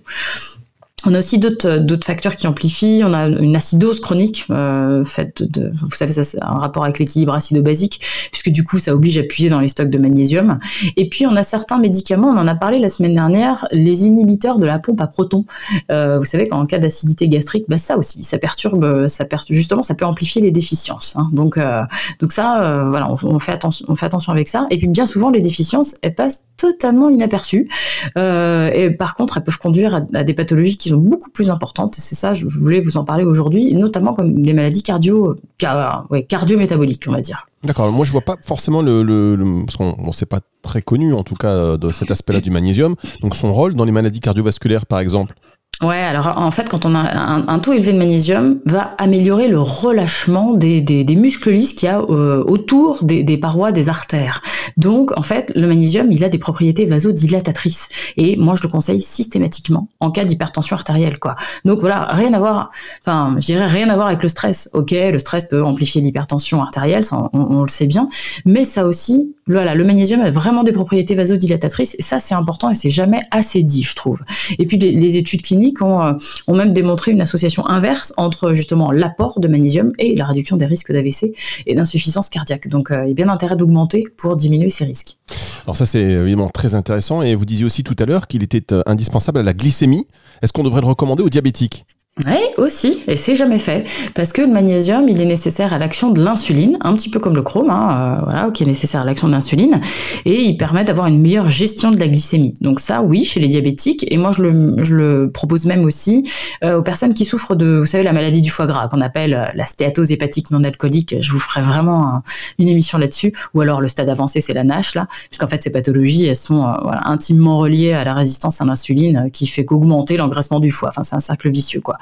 On 1.05 1.13
a 1.13 1.19
aussi 1.19 1.39
d'autres 1.39 2.05
facteurs 2.05 2.35
qui 2.35 2.45
amplifient. 2.47 3.01
On 3.05 3.13
a 3.13 3.27
une 3.27 3.55
acidose 3.55 3.99
chronique, 4.01 4.45
euh, 4.49 5.05
faite 5.05 5.43
de, 5.49 5.71
vous 5.73 5.91
savez, 5.91 6.11
ça 6.11 6.23
c'est 6.23 6.41
un 6.41 6.57
rapport 6.57 6.83
avec 6.83 6.99
l'équilibre 6.99 7.33
acido-basique, 7.33 8.01
puisque 8.31 8.49
du 8.49 8.65
coup 8.65 8.79
ça 8.79 8.93
oblige 8.93 9.17
à 9.17 9.23
puiser 9.23 9.49
dans 9.49 9.59
les 9.59 9.69
stocks 9.69 9.89
de 9.89 9.97
magnésium. 9.97 10.59
Et 10.97 11.07
puis 11.07 11.25
on 11.25 11.35
a 11.35 11.43
certains 11.43 11.79
médicaments, 11.79 12.27
on 12.27 12.37
en 12.37 12.47
a 12.47 12.55
parlé 12.55 12.79
la 12.79 12.89
semaine 12.89 13.13
dernière, 13.13 13.65
les 13.71 14.05
inhibiteurs 14.05 14.59
de 14.59 14.65
la 14.65 14.77
pompe 14.77 14.99
à 14.99 15.07
protons. 15.07 15.45
Euh, 15.89 16.19
vous 16.19 16.25
savez 16.25 16.47
qu'en 16.47 16.65
cas 16.65 16.79
d'acidité 16.79 17.29
gastrique, 17.29 17.65
bah 17.69 17.77
ça 17.77 17.97
aussi, 17.97 18.23
ça 18.23 18.37
perturbe, 18.37 19.07
ça 19.07 19.23
perturbe, 19.23 19.55
justement, 19.55 19.83
ça 19.83 19.95
peut 19.95 20.05
amplifier 20.05 20.41
les 20.41 20.51
déficiences. 20.51 21.15
Hein. 21.15 21.29
Donc, 21.31 21.57
euh, 21.57 21.81
donc 22.19 22.33
ça, 22.33 22.63
euh, 22.63 22.89
voilà, 22.89 23.09
on, 23.23 23.39
fait 23.39 23.53
attention, 23.53 23.85
on 23.87 23.95
fait 23.95 24.05
attention 24.05 24.33
avec 24.33 24.49
ça. 24.49 24.67
Et 24.69 24.77
puis 24.77 24.87
bien 24.87 25.05
souvent 25.05 25.29
les 25.29 25.41
déficiences, 25.41 25.95
elles 26.01 26.15
passent 26.15 26.45
totalement 26.57 27.09
inaperçues. 27.09 27.69
Euh, 28.17 28.69
et 28.73 28.91
par 28.91 29.15
contre, 29.15 29.37
elles 29.37 29.43
peuvent 29.43 29.59
conduire 29.59 29.95
à, 29.95 30.01
à 30.13 30.23
des 30.23 30.33
pathologies 30.33 30.77
qui 30.77 30.88
sont 30.89 30.97
beaucoup 30.97 31.29
plus 31.31 31.49
importantes. 31.49 31.95
C'est 31.97 32.15
ça, 32.15 32.33
je 32.33 32.45
voulais 32.47 32.81
vous 32.81 32.97
en 32.97 33.03
parler 33.03 33.23
aujourd'hui, 33.23 33.73
notamment 33.73 34.13
comme 34.13 34.41
des 34.41 34.53
maladies 34.53 34.83
cardio, 34.83 35.35
car, 35.57 36.05
ouais, 36.09 36.23
cardio-métaboliques, 36.23 37.03
on 37.07 37.11
va 37.11 37.21
dire. 37.21 37.45
D'accord. 37.63 37.91
Moi, 37.91 38.05
je 38.05 38.11
vois 38.11 38.21
pas 38.21 38.37
forcément 38.45 38.81
le, 38.81 39.03
le, 39.03 39.65
parce 39.65 39.77
qu'on 39.77 40.11
sait 40.11 40.25
pas 40.25 40.39
très 40.61 40.81
connu 40.81 41.13
en 41.13 41.23
tout 41.23 41.35
cas 41.35 41.77
de 41.77 41.89
cet 41.89 42.11
aspect-là 42.11 42.41
du 42.41 42.51
magnésium. 42.51 42.95
Donc 43.21 43.35
son 43.35 43.53
rôle 43.53 43.75
dans 43.75 43.85
les 43.85 43.91
maladies 43.91 44.19
cardiovasculaires, 44.19 44.85
par 44.85 44.99
exemple? 44.99 45.35
Ouais, 45.81 45.95
alors 45.95 46.33
en 46.35 46.51
fait, 46.51 46.67
quand 46.67 46.85
on 46.85 46.93
a 46.93 46.99
un, 46.99 47.59
taux 47.59 47.71
élevé 47.71 47.93
de 47.93 47.97
magnésium, 47.97 48.59
va 48.65 48.95
améliorer 48.97 49.47
le 49.47 49.61
relâchement 49.61 50.53
des, 50.53 50.81
des, 50.81 51.15
muscles 51.15 51.51
lisses 51.51 51.73
qu'il 51.73 51.87
y 51.87 51.89
a 51.89 52.01
euh, 52.01 52.43
autour 52.45 53.01
des, 53.05 53.37
parois 53.37 53.71
des 53.71 53.87
artères. 53.87 54.41
Donc, 54.75 55.17
en 55.17 55.21
fait, 55.21 55.53
le 55.55 55.67
magnésium, 55.67 56.11
il 56.11 56.25
a 56.25 56.29
des 56.29 56.37
propriétés 56.37 56.83
vasodilatatrices. 56.83 57.87
Et 58.17 58.35
moi, 58.35 58.55
je 58.57 58.63
le 58.63 58.67
conseille 58.67 58.99
systématiquement 58.99 59.87
en 60.01 60.11
cas 60.11 60.25
d'hypertension 60.25 60.75
artérielle, 60.75 61.17
quoi. 61.17 61.35
Donc 61.63 61.79
voilà, 61.79 62.09
rien 62.11 62.33
à 62.33 62.39
voir, 62.39 62.71
enfin, 63.01 63.37
je 63.39 63.45
dirais 63.45 63.65
rien 63.65 63.89
à 63.89 63.95
voir 63.95 64.07
avec 64.07 64.21
le 64.21 64.27
stress. 64.27 64.69
Ok, 64.73 64.91
le 64.91 65.17
stress 65.17 65.45
peut 65.45 65.63
amplifier 65.63 66.01
l'hypertension 66.01 66.61
artérielle, 66.61 67.05
on, 67.31 67.61
le 67.63 67.69
sait 67.69 67.87
bien, 67.87 68.09
mais 68.43 68.65
ça 68.65 68.85
aussi, 68.85 69.33
voilà, 69.47 69.75
le 69.75 69.85
magnésium 69.85 70.19
a 70.21 70.29
vraiment 70.29 70.63
des 70.63 70.73
propriétés 70.73 71.15
vasodilatatrices. 71.15 71.95
Et 71.97 72.01
ça, 72.01 72.19
c'est 72.19 72.35
important 72.35 72.69
et 72.69 72.75
c'est 72.75 72.89
jamais 72.89 73.21
assez 73.31 73.63
dit, 73.63 73.83
je 73.83 73.95
trouve. 73.95 74.19
Et 74.57 74.65
puis 74.65 74.77
les 74.77 75.15
études 75.15 75.41
cliniques 75.41 75.68
euh, 75.81 76.13
ont, 76.47 76.55
même 76.55 76.73
démontré 76.73 77.11
une 77.11 77.21
association 77.21 77.65
inverse 77.67 78.13
entre 78.17 78.53
justement 78.53 78.91
l'apport 78.91 79.39
de 79.39 79.47
magnésium 79.47 79.91
et 79.99 80.15
la 80.15 80.25
réduction 80.25 80.57
des 80.57 80.65
risques 80.65 80.91
d'AVC 80.91 81.33
et 81.65 81.75
d'insuffisance 81.75 82.29
cardiaque. 82.29 82.67
Donc 82.67 82.91
euh, 82.91 83.03
il 83.05 83.09
y 83.09 83.11
a 83.11 83.13
bien 83.13 83.29
intérêt 83.29 83.55
d'augmenter 83.55 84.03
pour 84.17 84.35
diminuer 84.35 84.69
ces 84.69 84.85
risques. 84.85 85.17
Alors 85.65 85.77
ça 85.77 85.85
c'est 85.85 86.01
évidemment 86.01 86.49
très 86.49 86.75
intéressant 86.75 87.21
et 87.21 87.35
vous 87.35 87.45
disiez 87.45 87.65
aussi 87.65 87.83
tout 87.83 87.95
à 87.99 88.05
l'heure 88.05 88.27
qu'il 88.27 88.43
était 88.43 88.73
euh, 88.73 88.81
indispensable 88.85 89.39
à 89.39 89.43
la 89.43 89.53
glycémie. 89.53 90.07
Est-ce 90.41 90.53
qu'on 90.53 90.63
devrait 90.63 90.81
le 90.81 90.87
recommander 90.87 91.23
aux 91.23 91.29
diabétiques? 91.29 91.85
Oui, 92.25 92.35
aussi, 92.57 92.99
et 93.07 93.15
c'est 93.15 93.35
jamais 93.35 93.59
fait, 93.59 93.87
parce 94.13 94.33
que 94.33 94.41
le 94.41 94.49
magnésium, 94.49 95.07
il 95.07 95.21
est 95.21 95.25
nécessaire 95.25 95.73
à 95.73 95.77
l'action 95.77 96.11
de 96.11 96.21
l'insuline, 96.21 96.77
un 96.81 96.93
petit 96.93 97.09
peu 97.09 97.17
comme 97.17 97.33
le 97.33 97.41
chrome, 97.41 97.69
hein, 97.69 98.17
euh, 98.19 98.25
voilà, 98.25 98.51
qui 98.51 98.63
est 98.63 98.65
nécessaire 98.65 99.01
à 99.01 99.05
l'action 99.05 99.27
de 99.27 99.31
l'insuline, 99.31 99.79
et 100.25 100.41
il 100.41 100.57
permet 100.57 100.83
d'avoir 100.83 101.07
une 101.07 101.21
meilleure 101.21 101.49
gestion 101.49 101.91
de 101.91 101.97
la 101.97 102.09
glycémie. 102.09 102.53
Donc 102.59 102.81
ça, 102.81 103.01
oui, 103.01 103.23
chez 103.23 103.39
les 103.39 103.47
diabétiques, 103.47 104.05
et 104.11 104.17
moi 104.17 104.31
je 104.33 104.43
le, 104.43 104.75
je 104.83 104.95
le 104.95 105.31
propose 105.31 105.65
même 105.65 105.85
aussi 105.85 106.29
euh, 106.61 106.79
aux 106.79 106.81
personnes 106.81 107.13
qui 107.13 107.23
souffrent 107.23 107.55
de, 107.55 107.77
vous 107.79 107.85
savez, 107.85 108.03
la 108.03 108.11
maladie 108.11 108.41
du 108.41 108.49
foie 108.49 108.67
gras, 108.67 108.89
qu'on 108.89 108.99
appelle 108.99 109.33
euh, 109.33 109.45
la 109.55 109.63
stéatose 109.63 110.11
hépatique 110.11 110.51
non 110.51 110.63
alcoolique. 110.63 111.15
Je 111.21 111.31
vous 111.31 111.39
ferai 111.39 111.61
vraiment 111.61 112.21
une 112.57 112.67
émission 112.67 112.97
là-dessus, 112.97 113.31
ou 113.53 113.61
alors 113.61 113.79
le 113.79 113.87
stade 113.87 114.09
avancé, 114.09 114.41
c'est 114.41 114.53
la 114.53 114.65
NASH 114.65 114.93
là, 114.95 115.07
puisqu'en 115.29 115.47
fait 115.47 115.63
ces 115.63 115.71
pathologies, 115.71 116.25
elles 116.25 116.35
sont 116.35 116.67
voilà, 116.83 117.01
intimement 117.05 117.59
reliées 117.59 117.93
à 117.93 118.03
la 118.03 118.13
résistance 118.13 118.59
à 118.59 118.65
l'insuline, 118.65 119.29
qui 119.31 119.47
fait 119.47 119.63
qu'augmenter 119.63 120.17
l'engraissement 120.17 120.59
du 120.59 120.69
foie. 120.69 120.89
Enfin, 120.89 121.03
c'est 121.03 121.15
un 121.15 121.21
cercle 121.21 121.49
vicieux, 121.49 121.79
quoi 121.79 121.95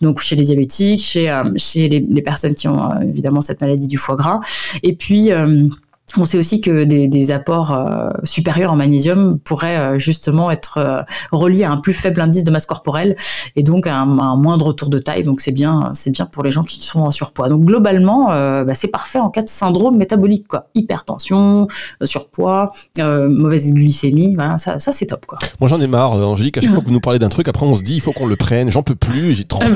donc 0.00 0.20
chez 0.20 0.36
les 0.36 0.42
diabétiques, 0.42 1.02
chez, 1.02 1.30
euh, 1.30 1.44
chez 1.56 1.88
les, 1.88 2.00
les, 2.00 2.22
personnes 2.22 2.54
qui 2.54 2.68
ont 2.68 2.90
euh, 2.90 3.00
évidemment 3.02 3.40
cette 3.40 3.60
maladie 3.60 3.88
du 3.88 3.96
foie 3.96 4.16
gras. 4.16 4.40
Et 4.82 4.94
puis 4.94 5.32
euh, 5.32 5.68
on 6.16 6.24
sait 6.24 6.38
aussi 6.38 6.60
que 6.60 6.84
des, 6.84 7.08
des 7.08 7.32
apports 7.32 7.72
euh, 7.72 8.10
supérieurs 8.22 8.72
en 8.72 8.76
magnésium 8.76 9.38
pourraient 9.40 9.76
euh, 9.76 9.98
justement 9.98 10.50
être 10.50 10.78
euh, 10.78 11.02
reliés 11.32 11.64
à 11.64 11.72
un 11.72 11.76
plus 11.76 11.92
faible 11.92 12.20
indice 12.20 12.44
de 12.44 12.50
masse 12.50 12.64
corporelle 12.64 13.16
et 13.56 13.62
donc 13.62 13.86
à 13.86 13.98
un, 13.98 14.18
un 14.18 14.36
moindre 14.36 14.72
tour 14.72 14.88
de 14.88 14.98
taille. 14.98 15.24
Donc 15.24 15.40
c'est 15.40 15.52
bien, 15.52 15.90
c'est 15.94 16.10
bien 16.10 16.24
pour 16.26 16.42
les 16.42 16.50
gens 16.50 16.62
qui 16.62 16.82
sont 16.82 17.00
en 17.00 17.10
surpoids. 17.10 17.48
Donc 17.48 17.64
globalement, 17.64 18.26
bah, 18.26 18.74
c'est 18.74 18.88
parfait 18.88 19.18
en 19.18 19.30
cas 19.30 19.42
de 19.42 19.48
syndrome 19.48 19.96
métabolique, 19.96 20.46
quoi. 20.48 20.66
Hypertension, 20.74 21.66
surpoids, 22.04 22.72
mauvaise 22.98 23.72
glycémie, 23.72 24.34
voilà, 24.34 24.58
ça, 24.58 24.78
ça 24.78 24.92
c'est 24.92 25.06
top, 25.06 25.26
quoi. 25.26 25.38
Moi 25.60 25.68
j'en 25.68 25.80
ai 25.80 25.86
marre, 25.86 26.12
Angélique. 26.12 26.58
À 26.58 26.60
chaque 26.60 26.70
fois 26.70 26.80
que 26.80 26.86
vous 26.86 26.92
nous 26.92 27.00
parlez 27.00 27.18
d'un 27.18 27.28
truc, 27.28 27.48
après 27.48 27.66
on 27.66 27.74
se 27.74 27.82
dit 27.82 27.94
il 27.94 28.00
faut 28.00 28.12
qu'on 28.12 28.26
le 28.26 28.36
prenne. 28.36 28.70
J'en 28.70 28.82
peux 28.82 28.94
plus. 28.94 29.34
J'ai 29.34 29.44
trop. 29.44 29.60
ça 29.64 29.70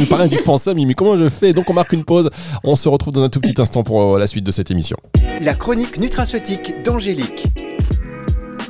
me 0.00 0.08
paraît 0.08 0.24
indispensable. 0.24 0.80
Mais 0.86 0.94
comment 0.94 1.16
je 1.16 1.28
fais? 1.28 1.52
Donc 1.52 1.70
on 1.70 1.74
marque 1.74 1.92
une 1.92 2.04
pause. 2.04 2.30
On 2.64 2.76
se 2.76 2.88
retrouve 2.88 3.14
dans 3.14 3.22
un 3.22 3.28
tout 3.28 3.40
petit 3.40 3.60
instant 3.60 3.82
pour 3.82 4.18
la 4.18 4.26
suite 4.26 4.44
de 4.44 4.50
cette 4.50 4.65
émission. 4.70 4.96
La 5.40 5.54
chronique 5.54 5.98
nutraceutique 5.98 6.82
d'Angélique. 6.84 7.46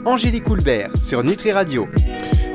Angélique 0.05 0.45
Coulbert 0.45 0.91
sur 1.01 1.25
Nutri 1.25 1.53
Radio. 1.53 1.87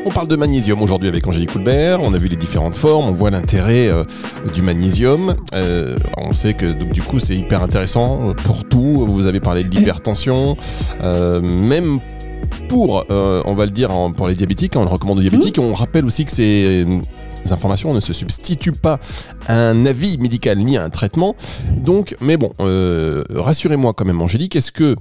On 0.05 0.09
parle 0.09 0.27
de 0.27 0.35
magnésium 0.35 0.81
aujourd'hui 0.81 1.09
avec 1.09 1.27
Angélique 1.27 1.51
Coulbert. 1.51 2.01
On 2.01 2.13
a 2.13 2.17
vu 2.17 2.27
les 2.27 2.35
différentes 2.35 2.75
formes, 2.75 3.07
on 3.09 3.11
voit 3.11 3.29
l'intérêt 3.29 3.87
euh, 3.87 4.03
du 4.53 4.61
magnésium. 4.61 5.35
Euh, 5.53 5.95
on 6.17 6.33
sait 6.33 6.53
que 6.53 6.65
donc, 6.65 6.91
du 6.91 7.01
coup 7.01 7.19
c'est 7.19 7.35
hyper 7.35 7.61
intéressant 7.61 8.33
pour 8.43 8.65
tout. 8.65 9.05
Vous 9.07 9.27
avez 9.27 9.39
parlé 9.39 9.63
de 9.63 9.69
l'hypertension, 9.69 10.57
euh, 11.03 11.39
même 11.41 11.99
pour, 12.67 13.05
on 13.09 13.53
va 13.53 13.65
le 13.65 13.71
dire 13.71 13.91
pour 14.15 14.27
les 14.27 14.35
diabétiques, 14.35 14.73
on 14.75 14.83
le 14.83 14.89
recommande 14.89 15.19
aux 15.19 15.21
diabétiques. 15.21 15.59
On 15.59 15.73
rappelle 15.73 16.05
aussi 16.05 16.25
que 16.25 16.31
c'est 16.31 16.85
les 17.43 17.53
informations 17.53 17.93
ne 17.93 17.99
se 17.99 18.13
substituent 18.13 18.71
pas 18.71 18.99
à 19.47 19.55
un 19.55 19.85
avis 19.85 20.17
médical 20.17 20.59
ni 20.59 20.77
à 20.77 20.83
un 20.83 20.89
traitement. 20.89 21.35
Donc, 21.77 22.15
mais 22.21 22.37
bon, 22.37 22.53
euh, 22.59 23.23
rassurez-moi 23.29 23.93
quand 23.93 24.05
même, 24.05 24.21
Angélique, 24.21 24.55
est-ce 24.55 24.71
que 24.71 24.95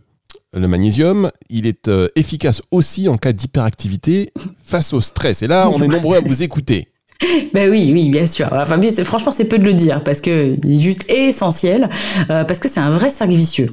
le 0.52 0.66
magnésium, 0.66 1.30
il 1.48 1.66
est 1.66 1.88
euh, 1.88 2.08
efficace 2.16 2.62
aussi 2.70 3.08
en 3.08 3.16
cas 3.16 3.32
d'hyperactivité 3.32 4.30
face 4.64 4.92
au 4.92 5.00
stress? 5.00 5.42
Et 5.42 5.46
là, 5.46 5.70
on 5.72 5.80
est 5.82 5.88
nombreux 5.88 6.16
à 6.16 6.20
vous 6.20 6.42
écouter. 6.42 6.88
Ben 7.52 7.70
oui, 7.70 7.90
oui, 7.92 8.08
bien 8.08 8.26
sûr. 8.26 8.48
Franchement, 9.04 9.30
c'est 9.30 9.44
peu 9.44 9.58
de 9.58 9.64
le 9.64 9.74
dire 9.74 10.02
parce 10.02 10.22
que 10.22 10.56
il 10.64 10.72
est 10.72 10.80
juste 10.80 11.04
essentiel, 11.10 11.90
euh, 12.30 12.44
parce 12.44 12.58
que 12.58 12.66
c'est 12.66 12.80
un 12.80 12.88
vrai 12.88 13.10
cercle 13.10 13.34
vicieux. 13.34 13.68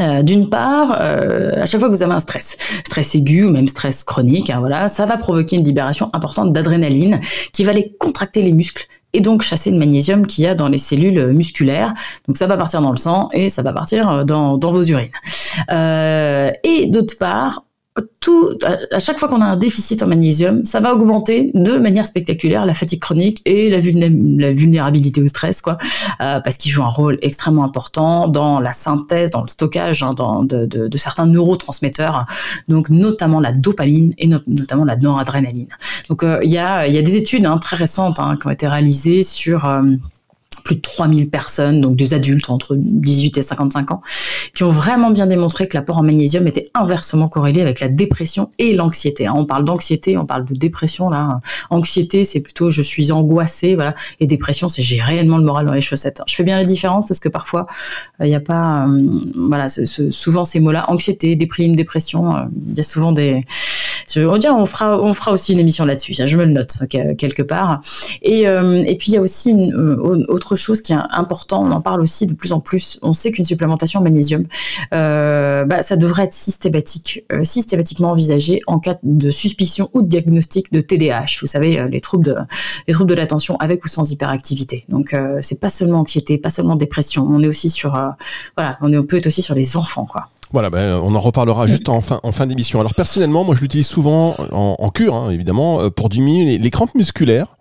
Euh, 0.00 0.22
D'une 0.22 0.50
part, 0.50 0.98
euh, 1.00 1.62
à 1.62 1.66
chaque 1.66 1.80
fois 1.80 1.88
que 1.88 1.94
vous 1.94 2.02
avez 2.02 2.12
un 2.12 2.20
stress, 2.20 2.56
stress 2.84 3.14
aigu 3.14 3.44
ou 3.44 3.50
même 3.50 3.68
stress 3.68 4.04
chronique, 4.04 4.50
hein, 4.50 4.58
voilà, 4.58 4.88
ça 4.88 5.06
va 5.06 5.16
provoquer 5.16 5.56
une 5.56 5.64
libération 5.64 6.10
importante 6.12 6.52
d'adrénaline 6.52 7.20
qui 7.52 7.64
va 7.64 7.70
aller 7.70 7.94
contracter 7.98 8.42
les 8.42 8.52
muscles 8.52 8.86
et 9.12 9.20
donc 9.20 9.42
chasser 9.42 9.70
le 9.70 9.78
magnésium 9.78 10.26
qu'il 10.26 10.44
y 10.44 10.46
a 10.46 10.54
dans 10.54 10.68
les 10.68 10.78
cellules 10.78 11.32
musculaires. 11.32 11.94
Donc 12.26 12.36
ça 12.36 12.46
va 12.46 12.56
partir 12.56 12.82
dans 12.82 12.90
le 12.90 12.96
sang 12.96 13.30
et 13.32 13.48
ça 13.48 13.62
va 13.62 13.72
partir 13.72 14.24
dans, 14.24 14.58
dans 14.58 14.72
vos 14.72 14.84
urines. 14.84 15.08
Euh, 15.70 16.50
et 16.64 16.86
d'autre 16.86 17.16
part, 17.18 17.62
tout, 18.20 18.50
à 18.90 18.98
chaque 18.98 19.18
fois 19.18 19.28
qu'on 19.28 19.40
a 19.40 19.44
un 19.44 19.56
déficit 19.56 20.02
en 20.02 20.06
magnésium, 20.06 20.64
ça 20.64 20.80
va 20.80 20.94
augmenter 20.94 21.50
de 21.54 21.78
manière 21.78 22.06
spectaculaire 22.06 22.66
la 22.66 22.74
fatigue 22.74 23.00
chronique 23.00 23.40
et 23.44 23.70
la, 23.70 23.80
vulnérabilité 23.80 25.22
au 25.22 25.28
stress, 25.28 25.62
quoi, 25.62 25.78
euh, 26.20 26.40
parce 26.40 26.56
qu'il 26.56 26.72
joue 26.72 26.82
un 26.82 26.88
rôle 26.88 27.18
extrêmement 27.22 27.64
important 27.64 28.28
dans 28.28 28.60
la 28.60 28.72
synthèse, 28.72 29.30
dans 29.30 29.42
le 29.42 29.48
stockage 29.48 30.02
hein, 30.02 30.14
dans, 30.14 30.42
de, 30.42 30.66
de, 30.66 30.88
de, 30.88 30.98
certains 30.98 31.26
neurotransmetteurs, 31.26 32.26
donc 32.68 32.90
notamment 32.90 33.40
la 33.40 33.52
dopamine 33.52 34.12
et 34.18 34.28
notamment 34.28 34.84
la 34.84 34.96
noradrénaline. 34.96 35.68
Donc 36.08 36.22
euh, 36.22 36.40
il 36.42 36.50
y, 36.50 36.58
a, 36.58 36.86
y, 36.86 36.98
a, 36.98 37.02
des 37.02 37.16
études 37.16 37.46
hein, 37.46 37.58
très 37.58 37.76
récentes 37.76 38.18
hein, 38.18 38.34
qui 38.40 38.46
ont 38.46 38.50
été 38.50 38.66
réalisées 38.66 39.22
sur 39.22 39.66
euh, 39.66 39.82
plus 40.66 40.76
de 40.76 40.80
3000 40.80 41.30
personnes, 41.30 41.80
donc 41.80 41.94
des 41.94 42.12
adultes 42.12 42.50
entre 42.50 42.74
18 42.76 43.38
et 43.38 43.42
55 43.42 43.92
ans, 43.92 44.02
qui 44.52 44.64
ont 44.64 44.70
vraiment 44.70 45.12
bien 45.12 45.28
démontré 45.28 45.68
que 45.68 45.76
l'apport 45.76 45.98
en 45.98 46.02
magnésium 46.02 46.44
était 46.48 46.68
inversement 46.74 47.28
corrélé 47.28 47.60
avec 47.60 47.78
la 47.78 47.86
dépression 47.86 48.50
et 48.58 48.74
l'anxiété. 48.74 49.28
Hein. 49.28 49.34
On 49.36 49.46
parle 49.46 49.64
d'anxiété, 49.64 50.18
on 50.18 50.26
parle 50.26 50.44
de 50.44 50.54
dépression 50.54 51.08
là. 51.08 51.40
Anxiété, 51.70 52.24
c'est 52.24 52.40
plutôt 52.40 52.68
je 52.68 52.82
suis 52.82 53.12
angoissée, 53.12 53.76
voilà. 53.76 53.94
Et 54.18 54.26
dépression, 54.26 54.68
c'est 54.68 54.82
j'ai 54.82 55.00
réellement 55.00 55.38
le 55.38 55.44
moral 55.44 55.66
dans 55.66 55.72
les 55.72 55.80
chaussettes. 55.80 56.20
Je 56.26 56.34
fais 56.34 56.42
bien 56.42 56.56
la 56.56 56.64
différence 56.64 57.06
parce 57.06 57.20
que 57.20 57.28
parfois 57.28 57.66
il 58.20 58.26
n'y 58.26 58.34
a 58.34 58.40
pas, 58.40 58.88
euh, 58.88 59.08
voilà, 59.36 59.66
souvent 59.68 60.44
ces 60.44 60.58
mots-là, 60.58 60.90
anxiété, 60.90 61.36
déprime, 61.36 61.76
dépression, 61.76 62.36
euh, 62.36 62.40
il 62.60 62.74
y 62.74 62.80
a 62.80 62.82
souvent 62.82 63.12
des 63.12 63.44
on 64.16 64.66
fera, 64.66 65.00
on 65.00 65.12
fera 65.12 65.32
aussi 65.32 65.52
une 65.52 65.58
émission 65.58 65.84
là-dessus. 65.84 66.14
Je 66.14 66.36
me 66.36 66.44
le 66.44 66.52
note 66.52 66.78
quelque 66.88 67.42
part. 67.42 67.80
Et, 68.22 68.48
euh, 68.48 68.82
et 68.86 68.96
puis 68.96 69.12
il 69.12 69.14
y 69.14 69.16
a 69.16 69.20
aussi 69.20 69.50
une, 69.50 69.74
euh, 69.74 70.24
autre 70.56 70.64
chose 70.64 70.80
qui 70.80 70.92
est 70.92 70.98
important. 71.10 71.62
On 71.62 71.70
en 71.70 71.80
parle 71.80 72.00
aussi 72.00 72.26
de 72.26 72.34
plus 72.34 72.52
en 72.52 72.60
plus. 72.60 72.98
On 73.02 73.12
sait 73.12 73.30
qu'une 73.30 73.44
supplémentation 73.44 74.00
en 74.00 74.02
magnésium, 74.02 74.44
euh, 74.94 75.64
bah, 75.64 75.82
ça 75.82 75.96
devrait 75.96 76.24
être 76.24 76.34
systématique, 76.34 77.24
systématiquement 77.42 78.10
envisagé 78.10 78.60
en 78.66 78.78
cas 78.78 78.96
de 79.02 79.30
suspicion 79.30 79.90
ou 79.94 80.02
de 80.02 80.08
diagnostic 80.08 80.72
de 80.72 80.80
TDAH. 80.80 81.38
Vous 81.40 81.46
savez, 81.46 81.86
les 81.88 82.00
troubles 82.00 82.24
de, 82.24 82.36
les 82.88 82.94
troubles 82.94 83.10
de 83.10 83.14
l'attention 83.14 83.56
avec 83.56 83.84
ou 83.84 83.88
sans 83.88 84.10
hyperactivité. 84.10 84.84
Donc 84.88 85.14
c'est 85.42 85.60
pas 85.60 85.68
seulement 85.68 86.00
anxiété, 86.00 86.38
pas 86.38 86.50
seulement 86.50 86.76
dépression. 86.76 87.26
On 87.28 87.42
est 87.42 87.48
aussi 87.48 87.70
sur, 87.70 87.92
voilà, 88.56 88.78
on, 88.80 88.92
est, 88.92 88.98
on 88.98 89.04
peut 89.04 89.18
être 89.18 89.26
aussi 89.26 89.42
sur 89.42 89.54
les 89.54 89.76
enfants, 89.76 90.06
quoi. 90.06 90.28
Voilà, 90.52 90.70
ben, 90.70 91.00
on 91.02 91.14
en 91.14 91.20
reparlera 91.20 91.66
juste 91.66 91.88
en 91.88 92.00
fin, 92.00 92.20
en 92.22 92.32
fin 92.32 92.46
d'émission. 92.46 92.78
Alors 92.78 92.94
personnellement, 92.94 93.44
moi 93.44 93.54
je 93.56 93.60
l'utilise 93.60 93.86
souvent 93.86 94.36
en, 94.52 94.88
cure, 94.90 95.14
hein, 95.14 95.30
évidemment, 95.30 95.80
euh, 95.80 95.90
pour 95.90 96.08
diminuer 96.08 96.58
les, 96.58 96.70
crampes 96.70 96.94
musculaires. 96.94 97.55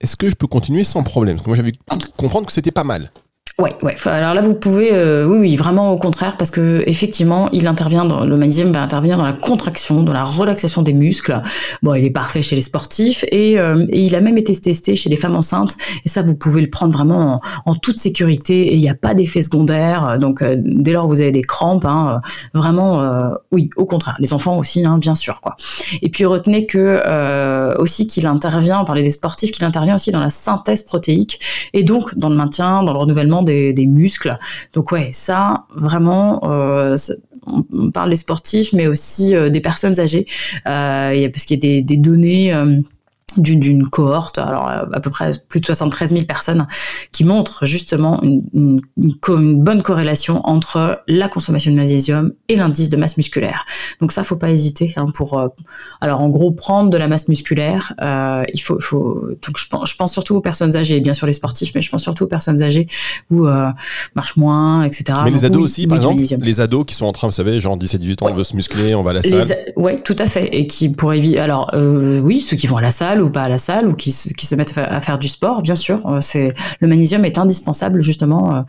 Est-ce 0.00 0.16
que 0.16 0.28
je 0.28 0.34
peux 0.34 0.46
continuer 0.46 0.84
sans 0.84 1.02
problème? 1.02 1.36
Parce 1.36 1.44
que 1.44 1.50
moi 1.50 1.56
j'avais 1.56 1.72
comprendre 2.16 2.46
que 2.46 2.52
c'était 2.52 2.70
pas 2.70 2.84
mal. 2.84 3.10
Ouais, 3.58 3.74
ouais. 3.80 3.96
Alors 4.04 4.34
là, 4.34 4.42
vous 4.42 4.54
pouvez, 4.54 4.90
euh, 4.92 5.24
oui, 5.26 5.38
oui, 5.38 5.56
vraiment 5.56 5.90
au 5.90 5.96
contraire, 5.96 6.36
parce 6.36 6.50
que 6.50 6.82
effectivement, 6.86 7.48
il 7.52 7.66
intervient 7.66 8.04
dans 8.04 8.26
le 8.26 8.36
magnésium 8.36 8.70
va 8.70 8.82
intervenir 8.82 9.16
dans 9.16 9.24
la 9.24 9.32
contraction, 9.32 10.02
dans 10.02 10.12
la 10.12 10.24
relaxation 10.24 10.82
des 10.82 10.92
muscles. 10.92 11.40
Bon, 11.82 11.94
il 11.94 12.04
est 12.04 12.10
parfait 12.10 12.42
chez 12.42 12.54
les 12.54 12.60
sportifs 12.60 13.24
et, 13.32 13.58
euh, 13.58 13.86
et 13.88 14.04
il 14.04 14.14
a 14.14 14.20
même 14.20 14.36
été 14.36 14.54
testé 14.54 14.94
chez 14.94 15.08
les 15.08 15.16
femmes 15.16 15.36
enceintes. 15.36 15.74
Et 16.04 16.10
ça, 16.10 16.20
vous 16.20 16.36
pouvez 16.36 16.60
le 16.60 16.68
prendre 16.68 16.92
vraiment 16.92 17.40
en, 17.64 17.70
en 17.70 17.74
toute 17.74 17.98
sécurité 17.98 18.66
et 18.66 18.74
il 18.74 18.80
n'y 18.80 18.90
a 18.90 18.94
pas 18.94 19.14
d'effet 19.14 19.40
secondaire. 19.40 20.18
Donc, 20.20 20.42
euh, 20.42 20.56
dès 20.62 20.92
lors 20.92 21.08
vous 21.08 21.22
avez 21.22 21.32
des 21.32 21.40
crampes, 21.40 21.86
hein, 21.86 22.20
vraiment, 22.52 23.30
oui, 23.52 23.70
au 23.76 23.86
contraire. 23.86 24.16
Les 24.18 24.34
enfants 24.34 24.58
aussi, 24.58 24.84
hein, 24.84 24.98
bien 24.98 25.14
sûr, 25.14 25.40
quoi. 25.40 25.56
Et 26.02 26.10
puis 26.10 26.26
retenez 26.26 26.66
que 26.66 27.78
aussi 27.78 28.06
qu'il 28.06 28.26
intervient, 28.26 28.82
on 28.82 28.84
parlait 28.84 29.02
des 29.02 29.10
sportifs, 29.10 29.50
qu'il 29.50 29.64
intervient 29.64 29.94
aussi 29.94 30.10
dans 30.10 30.20
la 30.20 30.28
synthèse 30.28 30.82
protéique 30.82 31.40
et 31.72 31.84
donc 31.84 32.18
dans 32.18 32.28
le 32.28 32.36
maintien, 32.36 32.82
dans 32.82 32.92
le 32.92 32.98
renouvellement 32.98 33.45
des, 33.46 33.86
muscles. 33.86 34.36
Donc 34.74 34.92
ouais, 34.92 35.10
ça 35.12 35.66
vraiment, 35.74 36.40
euh, 36.44 36.96
on 37.72 37.90
parle 37.90 38.10
des 38.10 38.16
sportifs, 38.16 38.72
mais 38.72 38.86
aussi 38.86 39.34
euh, 39.34 39.48
des 39.48 39.60
personnes 39.60 39.98
âgées, 40.00 40.26
euh, 40.68 41.28
parce 41.30 41.44
qu'il 41.44 41.56
y 41.56 41.58
a 41.58 41.80
des, 41.80 41.82
des 41.82 41.96
données 41.96 42.52
d'une 43.36 43.84
cohorte, 43.86 44.38
alors 44.38 44.68
euh, 44.68 44.84
à 44.92 45.00
peu 45.00 45.10
près 45.10 45.30
plus 45.48 45.60
de 45.60 45.66
73 45.66 46.12
000 46.12 46.24
personnes, 46.24 46.66
qui 47.12 47.24
montrent 47.24 47.66
justement 47.66 48.22
une, 48.22 48.44
une, 48.54 48.80
une, 49.28 49.62
bonne 49.62 49.82
corrélation 49.82 50.40
entre 50.44 51.02
la 51.08 51.28
consommation 51.28 51.70
de 51.70 51.76
magnésium 51.76 52.32
et 52.48 52.56
l'indice 52.56 52.88
de 52.88 52.96
masse 52.96 53.16
musculaire. 53.16 53.66
Donc 54.00 54.12
ça, 54.12 54.22
faut 54.22 54.36
pas 54.36 54.50
hésiter 54.50 54.94
hein, 54.96 55.06
pour, 55.14 55.38
euh, 55.38 55.48
alors 56.00 56.20
en 56.20 56.28
gros, 56.28 56.52
prendre 56.52 56.88
de 56.88 56.96
la 56.96 57.08
masse 57.08 57.28
musculaire. 57.28 57.92
Euh, 58.02 58.42
il 58.54 58.60
faut, 58.60 58.78
faut 58.80 59.20
donc 59.46 59.58
je 59.58 59.66
pense, 59.68 59.90
je 59.90 59.96
pense, 59.96 60.12
surtout 60.12 60.36
aux 60.36 60.40
personnes 60.40 60.76
âgées, 60.76 61.00
bien 61.00 61.12
sûr 61.12 61.26
les 61.26 61.32
sportifs, 61.32 61.72
mais 61.74 61.82
je 61.82 61.90
pense 61.90 62.02
surtout 62.02 62.24
aux 62.24 62.28
personnes 62.28 62.62
âgées 62.62 62.86
où 63.30 63.46
euh, 63.46 63.70
marchent 64.14 64.36
moins, 64.36 64.84
etc. 64.84 65.18
Mais 65.24 65.30
les 65.30 65.44
ados 65.44 65.64
aussi, 65.64 65.86
par 65.86 65.98
exemple, 65.98 66.22
les 66.38 66.60
ados 66.60 66.86
qui 66.86 66.94
sont 66.94 67.06
en 67.06 67.12
train, 67.12 67.26
vous 67.26 67.32
savez, 67.32 67.60
genre 67.60 67.76
17-18 67.76 68.24
ans, 68.24 68.28
on 68.30 68.34
veut 68.34 68.44
se 68.44 68.56
muscler, 68.56 68.94
on 68.94 69.02
va 69.02 69.10
à 69.10 69.14
la 69.14 69.22
salle. 69.22 69.56
Ouais, 69.76 70.00
tout 70.00 70.16
à 70.18 70.26
fait, 70.26 70.46
et 70.54 70.66
qui 70.66 70.88
pourraient, 70.88 71.38
alors 71.38 71.70
euh, 71.74 72.20
oui, 72.20 72.40
ceux 72.40 72.56
qui 72.56 72.66
vont 72.66 72.76
à 72.76 72.82
la 72.82 72.90
salle 72.90 73.15
ou 73.22 73.30
pas 73.30 73.42
à 73.42 73.48
la 73.48 73.58
salle 73.58 73.88
ou 73.88 73.94
qui, 73.94 74.12
qui 74.36 74.46
se 74.46 74.54
mettent 74.54 74.76
à 74.76 75.00
faire 75.00 75.18
du 75.18 75.28
sport, 75.28 75.62
bien 75.62 75.76
sûr. 75.76 76.06
Euh, 76.06 76.18
c'est 76.20 76.54
le 76.80 76.88
magnésium 76.88 77.24
est 77.24 77.38
indispensable 77.38 78.02
justement 78.02 78.56
euh, 78.56 78.62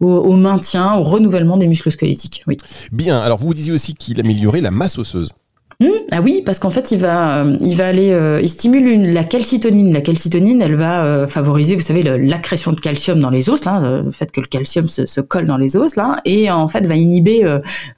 au, 0.00 0.36
maintien, 0.36 0.94
au 0.94 1.02
renouvellement 1.02 1.56
des 1.56 1.66
muscles 1.66 1.90
squelettiques. 1.90 2.44
Oui. 2.46 2.56
Bien. 2.92 3.20
Alors 3.20 3.38
vous 3.38 3.54
disiez 3.54 3.72
aussi 3.72 3.94
qu'il 3.94 4.20
améliorait 4.20 4.60
la 4.60 4.70
masse 4.70 4.98
osseuse. 4.98 5.34
Hmm, 5.82 5.88
ah 6.12 6.20
oui, 6.22 6.42
parce 6.46 6.60
qu'en 6.60 6.70
fait, 6.70 6.92
il 6.92 6.98
va, 6.98 7.38
euh, 7.38 7.56
il 7.60 7.74
va 7.74 7.88
aller, 7.88 8.12
euh, 8.12 8.40
il 8.40 8.48
stimule 8.48 8.86
une, 8.86 9.12
la 9.12 9.24
calcitonine. 9.24 9.92
La 9.92 10.00
calcitonine, 10.00 10.62
elle 10.62 10.76
va 10.76 11.04
euh, 11.04 11.26
favoriser, 11.26 11.74
vous 11.74 11.82
savez, 11.82 12.04
l'accrétion 12.04 12.70
de 12.70 12.78
calcium 12.78 13.18
dans 13.18 13.30
les 13.30 13.50
os, 13.50 13.64
là, 13.64 14.02
le 14.04 14.12
fait 14.12 14.30
que 14.30 14.40
le 14.40 14.46
calcium 14.46 14.86
se, 14.86 15.06
se 15.06 15.20
colle 15.20 15.46
dans 15.46 15.56
les 15.56 15.76
os, 15.76 15.96
là, 15.96 16.20
et 16.24 16.52
en 16.52 16.68
fait 16.68 16.86
va 16.86 16.94
inhiber. 16.94 17.42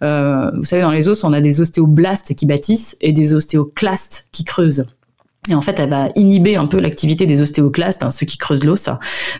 vous 0.01 0.65
savez, 0.65 0.81
dans 0.81 0.93
les 0.93 1.09
os, 1.09 1.25
on 1.25 1.33
a 1.35 1.43
des 1.43 1.61
ostéoblastes 1.61 2.35
qui 2.35 2.47
bâtissent 2.47 2.97
et 3.03 3.13
des 3.13 3.35
ostéoclastes 3.35 4.29
qui 4.33 4.45
creusent. 4.45 4.87
Et 5.51 5.55
en 5.55 5.61
fait, 5.61 5.79
elle 5.79 5.91
va 5.91 6.09
inhiber 6.15 6.57
un 6.57 6.67
peu 6.67 6.81
l'activité 6.81 7.27
des 7.27 7.43
ostéoclastes, 7.43 8.03
hein, 8.03 8.11
ceux 8.11 8.25
qui 8.25 8.39
creusent 8.39 8.65
l'os. 8.65 8.89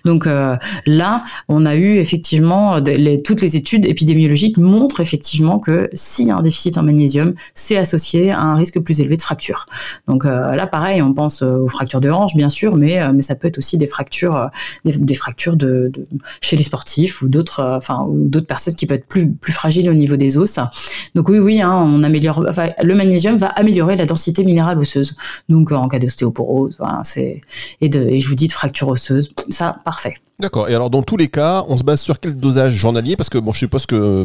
Donc 0.05 0.27
euh, 0.27 0.55
là, 0.85 1.25
on 1.49 1.65
a 1.65 1.77
eu 1.77 1.97
effectivement 1.97 2.79
toutes 3.25 3.41
les 3.41 3.57
études 3.57 3.87
épidémiologiques 3.87 4.59
montrent 4.59 5.01
effectivement 5.01 5.59
que 5.59 5.89
s'il 5.95 6.27
y 6.27 6.31
a 6.31 6.37
un 6.37 6.43
déficit 6.43 6.77
en 6.77 6.83
magnésium, 6.83 7.35
c'est 7.55 7.79
associé 7.79 8.33
à 8.33 8.41
un 8.41 8.55
risque 8.55 8.81
plus 8.81 9.01
élevé 9.01 9.17
de 9.17 9.23
fracture. 9.23 9.65
Donc 10.07 10.27
euh, 10.27 10.55
là, 10.55 10.67
pareil, 10.67 11.01
on 11.01 11.15
pense 11.15 11.43
euh, 11.43 11.57
aux 11.57 11.69
fractures 11.69 12.03
de 12.03 12.11
hanche, 12.11 12.37
bien 12.37 12.51
sûr, 12.51 12.77
mais 12.77 13.01
mais 13.13 13.23
ça 13.23 13.35
peut 13.35 13.49
être 13.49 13.59
aussi 13.59 13.79
des 13.79 13.87
fractures, 13.87 14.51
des, 14.85 15.15
fractures 15.15 15.57
de, 15.57 15.91
chez 16.41 16.57
les 16.57 16.63
sportifs 16.63 17.23
ou 17.23 17.29
d'autres, 17.29 17.63
enfin 17.77 18.07
ou 18.09 18.29
d'autres 18.29 18.47
personnes 18.47 18.75
qui 18.75 18.87
peuvent 18.87 18.99
être 18.99 19.07
plus 19.07 19.31
plus 19.33 19.53
fragiles 19.53 19.89
au 19.89 19.95
niveau 19.95 20.17
des 20.17 20.37
os. 20.37 20.59
Donc 21.15 21.29
oui, 21.29 21.39
oui, 21.39 21.63
hein, 21.63 21.73
on 21.73 22.03
améliore. 22.03 22.45
Enfin, 22.49 22.71
le 22.83 22.95
magnésium 22.95 23.37
va 23.37 23.49
améliorer 23.49 23.97
la 23.97 24.07
densité 24.07 24.45
minérale 24.45 24.79
osseuse. 24.79 25.17
Donc 25.49 25.73
d'ostéoporose, 25.99 26.79
et, 27.17 27.41
je 27.81 28.29
vous 28.29 28.35
dis 28.35 28.49
de 28.49 28.53
fracture 28.53 28.89
osseuse, 28.89 29.31
ça 29.49 29.77
parfait. 29.85 30.15
D'accord. 30.41 30.69
Et 30.69 30.75
alors 30.75 30.91
dans 30.91 31.03
tous 31.03 31.17
les 31.17 31.29
cas, 31.29 31.65
on 31.69 31.77
se 31.77 31.85
base 31.85 32.01
sur 32.01 32.19
quel 32.19 32.37
dosage 32.37 32.73
journalier? 32.73 33.17
Parce 33.17 33.29
que 33.29 33.39
bon, 33.39 33.53
je 33.53 33.59
suppose 33.59 33.87
que 33.87 34.25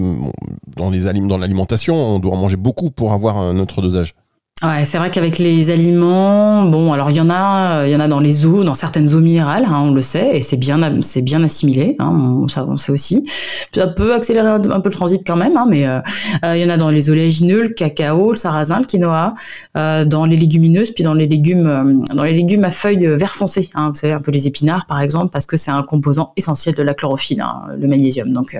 dans 0.75 0.89
les 0.89 1.01
dans 1.01 1.37
l'alimentation, 1.37 1.95
on 1.95 2.19
doit 2.19 2.33
en 2.33 2.37
manger 2.37 2.57
beaucoup 2.57 2.89
pour 2.89 3.13
avoir 3.13 3.37
un 3.37 3.59
autre 3.59 3.81
dosage. 3.81 4.15
Ouais, 4.61 4.83
c'est 4.83 4.97
vrai 4.97 5.09
qu'avec 5.09 5.37
les 5.37 5.69
aliments, 5.69 6.65
bon, 6.65 6.91
alors 6.91 7.09
il 7.09 7.15
y 7.15 7.21
en 7.21 7.29
a, 7.29 7.85
il 7.87 7.91
y 7.91 7.95
en 7.95 8.01
a 8.01 8.09
dans 8.09 8.19
les 8.19 8.45
eaux, 8.45 8.65
dans 8.65 8.73
certaines 8.73 9.15
eaux 9.15 9.21
minérales, 9.21 9.63
hein, 9.65 9.83
on 9.83 9.91
le 9.91 10.01
sait, 10.01 10.35
et 10.35 10.41
c'est 10.41 10.57
bien, 10.57 10.99
c'est 10.99 11.21
bien 11.21 11.41
assimilé, 11.45 11.95
hein, 11.99 12.45
ça 12.49 12.65
on 12.67 12.75
sait 12.75 12.91
aussi. 12.91 13.25
Ça 13.73 13.87
peut 13.87 14.13
accélérer 14.13 14.49
un, 14.49 14.59
peu 14.59 14.89
le 14.89 14.93
transit 14.93 15.21
quand 15.25 15.37
même, 15.37 15.55
hein, 15.55 15.65
mais 15.69 15.87
euh, 15.87 16.01
euh, 16.43 16.57
il 16.57 16.61
y 16.61 16.65
en 16.65 16.69
a 16.69 16.75
dans 16.75 16.89
les 16.89 17.09
oléagineux, 17.09 17.61
le 17.61 17.69
cacao, 17.69 18.31
le 18.31 18.37
sarrasin, 18.37 18.79
le 18.79 18.85
quinoa, 18.85 19.33
euh, 19.77 20.03
dans 20.03 20.25
les 20.25 20.35
légumineuses, 20.35 20.91
puis 20.91 21.05
dans 21.05 21.13
les 21.13 21.27
légumes, 21.27 22.03
dans 22.13 22.23
les 22.23 22.33
légumes 22.33 22.65
à 22.65 22.71
feuilles 22.71 23.07
vert 23.15 23.35
foncé. 23.35 23.69
Hein, 23.75 23.91
vous 23.91 23.95
savez 23.95 24.11
un 24.11 24.19
peu 24.19 24.31
les 24.31 24.45
épinards 24.45 24.87
par 24.87 24.99
exemple, 24.99 25.31
parce 25.31 25.45
que 25.45 25.55
c'est 25.55 25.71
un 25.71 25.83
composant 25.83 26.33
essentiel 26.35 26.75
de 26.75 26.83
la 26.83 26.93
chlorophylle, 26.93 27.39
hein, 27.39 27.61
le 27.77 27.87
magnésium. 27.87 28.33
Donc, 28.33 28.57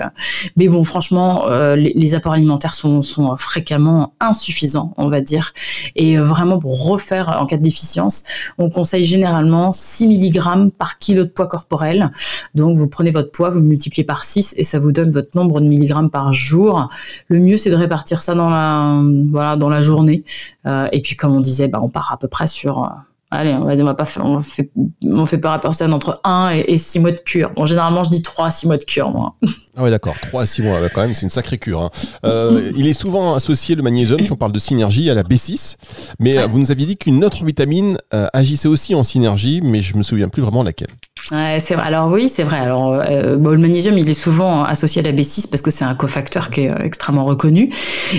mais 0.55 0.69
bon, 0.69 0.85
franchement, 0.85 1.45
les, 1.75 1.91
les, 1.93 2.15
apports 2.15 2.33
alimentaires 2.33 2.75
sont, 2.75 3.01
sont 3.01 3.35
fréquemment 3.35 4.13
insuffisants, 4.21 4.93
on 4.95 5.09
va 5.09 5.19
dire. 5.19 5.51
Et 5.95 6.17
euh, 6.17 6.23
vraiment, 6.23 6.59
pour 6.59 6.87
refaire 6.87 7.37
en 7.39 7.45
cas 7.45 7.57
de 7.57 7.61
déficience, 7.61 8.23
on 8.57 8.69
conseille 8.69 9.05
généralement 9.05 9.71
6 9.71 10.07
mg 10.07 10.71
par 10.77 10.97
kilo 10.97 11.23
de 11.23 11.29
poids 11.29 11.47
corporel. 11.47 12.11
Donc, 12.55 12.77
vous 12.77 12.87
prenez 12.87 13.11
votre 13.11 13.31
poids, 13.31 13.49
vous 13.49 13.59
multipliez 13.59 14.03
par 14.03 14.23
6 14.23 14.55
et 14.57 14.63
ça 14.63 14.79
vous 14.79 14.91
donne 14.91 15.11
votre 15.11 15.37
nombre 15.37 15.61
de 15.61 15.67
milligrammes 15.67 16.09
par 16.09 16.33
jour. 16.33 16.89
Le 17.27 17.39
mieux, 17.39 17.57
c'est 17.57 17.69
de 17.69 17.75
répartir 17.75 18.19
ça 18.19 18.35
dans 18.35 18.49
la, 18.49 19.01
voilà, 19.31 19.55
dans 19.55 19.69
la 19.69 19.81
journée. 19.81 20.23
Euh, 20.65 20.87
et 20.91 21.01
puis, 21.01 21.15
comme 21.15 21.33
on 21.35 21.41
disait, 21.41 21.67
bah, 21.67 21.79
on 21.81 21.89
part 21.89 22.11
à 22.11 22.17
peu 22.17 22.27
près 22.27 22.47
sur 22.47 22.83
euh, 22.83 22.87
Allez, 23.31 23.53
on 23.53 23.63
va, 23.63 23.73
on 23.73 23.83
va 23.83 23.93
pas 23.93 24.05
faire, 24.05 24.25
on 24.25 24.39
fait, 24.39 24.71
on 25.03 25.25
fait 25.27 25.37
peur 25.37 25.51
à 25.51 25.59
personne 25.59 25.93
entre 25.93 26.19
1 26.23 26.63
et, 26.65 26.77
6 26.79 26.99
mois 26.99 27.11
de 27.11 27.19
cure. 27.19 27.51
Bon, 27.55 27.67
généralement, 27.67 28.03
je 28.03 28.09
dis 28.09 28.23
3 28.23 28.47
à 28.47 28.51
6 28.51 28.65
mois 28.65 28.77
de 28.77 28.83
cure, 28.83 29.11
moi. 29.11 29.35
Ah 29.77 29.83
ouais, 29.83 29.91
d'accord. 29.91 30.15
3 30.19 30.41
à 30.41 30.45
6 30.45 30.63
mois, 30.63 30.77
quand 30.93 31.01
même, 31.01 31.13
c'est 31.13 31.21
une 31.21 31.29
sacrée 31.29 31.57
cure. 31.57 31.81
Hein. 31.81 31.91
Euh, 32.25 32.71
il 32.75 32.87
est 32.87 32.93
souvent 32.93 33.35
associé, 33.35 33.75
le 33.75 33.83
magnésium, 33.83 34.19
si 34.19 34.31
on 34.31 34.35
parle 34.35 34.51
de 34.51 34.59
synergie, 34.59 35.09
à 35.09 35.13
la 35.13 35.23
B6. 35.23 35.77
Mais 36.19 36.37
euh, 36.37 36.47
vous 36.47 36.59
nous 36.59 36.71
aviez 36.71 36.85
dit 36.85 36.97
qu'une 36.97 37.23
autre 37.23 37.45
vitamine 37.45 37.97
euh, 38.13 38.27
agissait 38.33 38.67
aussi 38.67 38.93
en 38.93 39.03
synergie, 39.03 39.61
mais 39.63 39.81
je 39.81 39.95
me 39.95 40.03
souviens 40.03 40.27
plus 40.27 40.41
vraiment 40.41 40.63
laquelle. 40.63 40.89
Ouais, 41.31 41.59
c'est 41.59 41.75
vrai. 41.75 41.83
Alors 41.85 42.11
oui, 42.11 42.29
c'est 42.29 42.43
vrai. 42.43 42.57
Alors 42.57 43.03
bon, 43.37 43.51
le 43.51 43.57
magnésium, 43.57 43.97
il 43.97 44.09
est 44.09 44.13
souvent 44.13 44.63
associé 44.63 45.01
à 45.01 45.05
la 45.05 45.11
B6 45.11 45.49
parce 45.49 45.61
que 45.61 45.71
c'est 45.71 45.85
un 45.85 45.95
cofacteur 45.95 46.49
qui 46.49 46.61
est 46.61 46.71
extrêmement 46.83 47.23
reconnu. 47.23 47.69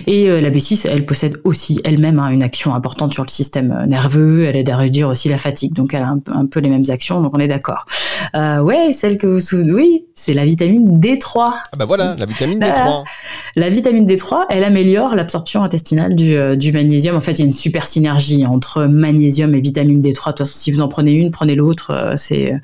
Et 0.06 0.28
la 0.40 0.50
B6, 0.50 0.88
elle 0.88 1.04
possède 1.04 1.40
aussi 1.44 1.80
elle-même 1.84 2.18
hein, 2.18 2.28
une 2.28 2.42
action 2.42 2.74
importante 2.74 3.12
sur 3.12 3.24
le 3.24 3.28
système 3.28 3.84
nerveux. 3.88 4.44
Elle 4.44 4.56
aide 4.56 4.70
à 4.70 4.76
réduire 4.76 5.08
aussi 5.08 5.28
la 5.28 5.38
fatigue. 5.38 5.72
Donc 5.72 5.94
elle 5.94 6.02
a 6.02 6.14
un, 6.32 6.46
peu 6.46 6.60
les 6.60 6.68
mêmes 6.68 6.84
actions. 6.88 7.20
Donc 7.20 7.32
on 7.34 7.38
est 7.38 7.48
d'accord. 7.48 7.86
ouais, 8.34 8.92
celle 8.92 9.18
que 9.18 9.26
vous 9.26 9.40
souvenez, 9.40 9.72
oui, 9.72 10.06
c'est 10.14 10.34
la 10.34 10.44
vitamine 10.44 11.00
D3. 11.00 11.52
Ah 11.54 11.62
bah 11.76 11.84
voilà, 11.86 12.14
la 12.18 12.26
vitamine 12.26 12.60
D3. 12.60 13.04
La 13.56 13.68
vitamine 13.68 14.06
D3, 14.06 14.44
elle 14.48 14.62
améliore 14.62 15.16
l'absorption 15.16 15.62
intestinale 15.62 16.14
du, 16.14 16.36
euh, 16.36 16.54
du, 16.54 16.72
magnésium. 16.72 17.16
En 17.16 17.20
fait, 17.20 17.32
il 17.32 17.38
y 17.40 17.42
a 17.42 17.46
une 17.46 17.52
super 17.52 17.84
synergie 17.84 18.46
entre 18.46 18.84
magnésium 18.84 19.54
et 19.54 19.60
vitamine 19.60 20.00
D3. 20.00 20.04
De 20.04 20.12
toute 20.12 20.38
façon, 20.38 20.56
si 20.56 20.70
vous 20.70 20.80
en 20.80 20.88
prenez 20.88 21.12
une, 21.12 21.30
prenez 21.32 21.56
l'autre. 21.56 21.90
Euh, 21.90 22.12
c'est 22.16 22.54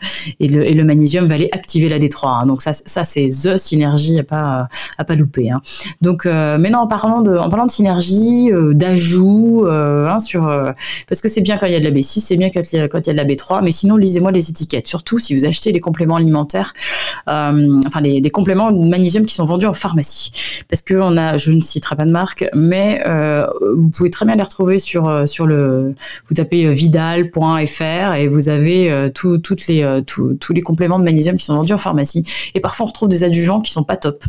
et 0.40 0.48
le, 0.48 0.66
et 0.66 0.74
le, 0.74 0.84
magnésium 0.84 1.24
va 1.24 1.34
aller 1.34 1.48
activer 1.52 1.88
la 1.88 1.98
D3. 1.98 2.42
Hein. 2.42 2.46
Donc 2.46 2.62
ça, 2.62 2.72
ça 2.72 3.04
c'est 3.04 3.28
the 3.28 3.58
synergie 3.58 4.18
à 4.18 4.24
pas 4.24 4.68
à 4.98 5.04
pas 5.04 5.14
louper. 5.14 5.50
Hein. 5.50 5.60
Donc 6.00 6.26
euh, 6.26 6.58
maintenant, 6.58 6.82
en 6.82 6.88
parlant 6.88 7.20
de 7.20 7.36
en 7.36 7.48
parlant 7.48 7.66
de 7.66 7.70
synergie, 7.70 8.50
d'ajout, 8.72 9.66
hein, 9.68 10.18
sur 10.18 10.42
parce 11.08 11.20
que 11.20 11.28
c'est 11.28 11.40
bien 11.40 11.56
quand 11.56 11.66
il 11.66 11.72
y 11.72 11.76
a 11.76 11.80
de 11.80 11.84
la 11.84 11.90
B6, 11.90 12.20
c'est 12.20 12.36
bien 12.36 12.48
quand 12.50 12.72
il, 12.72 12.76
y 12.76 12.80
a, 12.80 12.88
quand 12.88 13.00
il 13.00 13.06
y 13.06 13.10
a 13.10 13.12
de 13.12 13.18
la 13.18 13.24
B3, 13.24 13.62
mais 13.62 13.72
sinon 13.72 13.96
lisez-moi 13.96 14.32
les 14.32 14.50
étiquettes. 14.50 14.88
Surtout 14.88 15.18
si 15.18 15.34
vous 15.34 15.44
achetez 15.44 15.72
les 15.72 15.80
compléments 15.80 16.16
alimentaires, 16.16 16.72
enfin 17.26 18.00
les, 18.02 18.20
les 18.20 18.30
compléments 18.30 18.72
de 18.72 18.78
magnésium 18.78 19.26
qui 19.26 19.34
sont 19.34 19.44
vendus 19.44 19.66
en 19.66 19.72
pharmacie. 19.72 20.32
Parce 20.68 20.82
que 20.82 20.94
on 20.94 21.16
a, 21.16 21.36
je 21.36 21.52
ne 21.52 21.60
citerai 21.60 21.96
pas 21.96 22.04
de 22.04 22.10
marque, 22.10 22.46
mais 22.54 23.02
euh, 23.06 23.46
vous 23.76 23.88
pouvez 23.90 24.10
très 24.10 24.26
bien 24.26 24.36
les 24.36 24.42
retrouver 24.42 24.78
sur, 24.78 25.08
euh, 25.08 25.26
sur 25.26 25.46
le. 25.46 25.94
Vous 26.28 26.34
tapez 26.34 26.66
euh, 26.66 26.70
vidal.fr 26.70 28.14
et 28.14 28.28
vous 28.28 28.48
avez 28.48 29.10
toutes 29.14 29.66
les, 29.68 30.02
tous 30.40 30.52
les 30.52 30.60
compléments 30.60 30.98
de 30.98 31.04
magnésium 31.04 31.36
qui 31.36 31.44
sont 31.44 31.56
vendus 31.56 31.72
en 31.72 31.78
pharmacie. 31.78 32.24
Et 32.54 32.60
parfois, 32.60 32.84
on 32.84 32.88
retrouve 32.88 33.08
des 33.08 33.24
adjuvants 33.24 33.60
qui 33.60 33.72
sont 33.72 33.84
pas 33.84 33.96
top. 33.96 34.24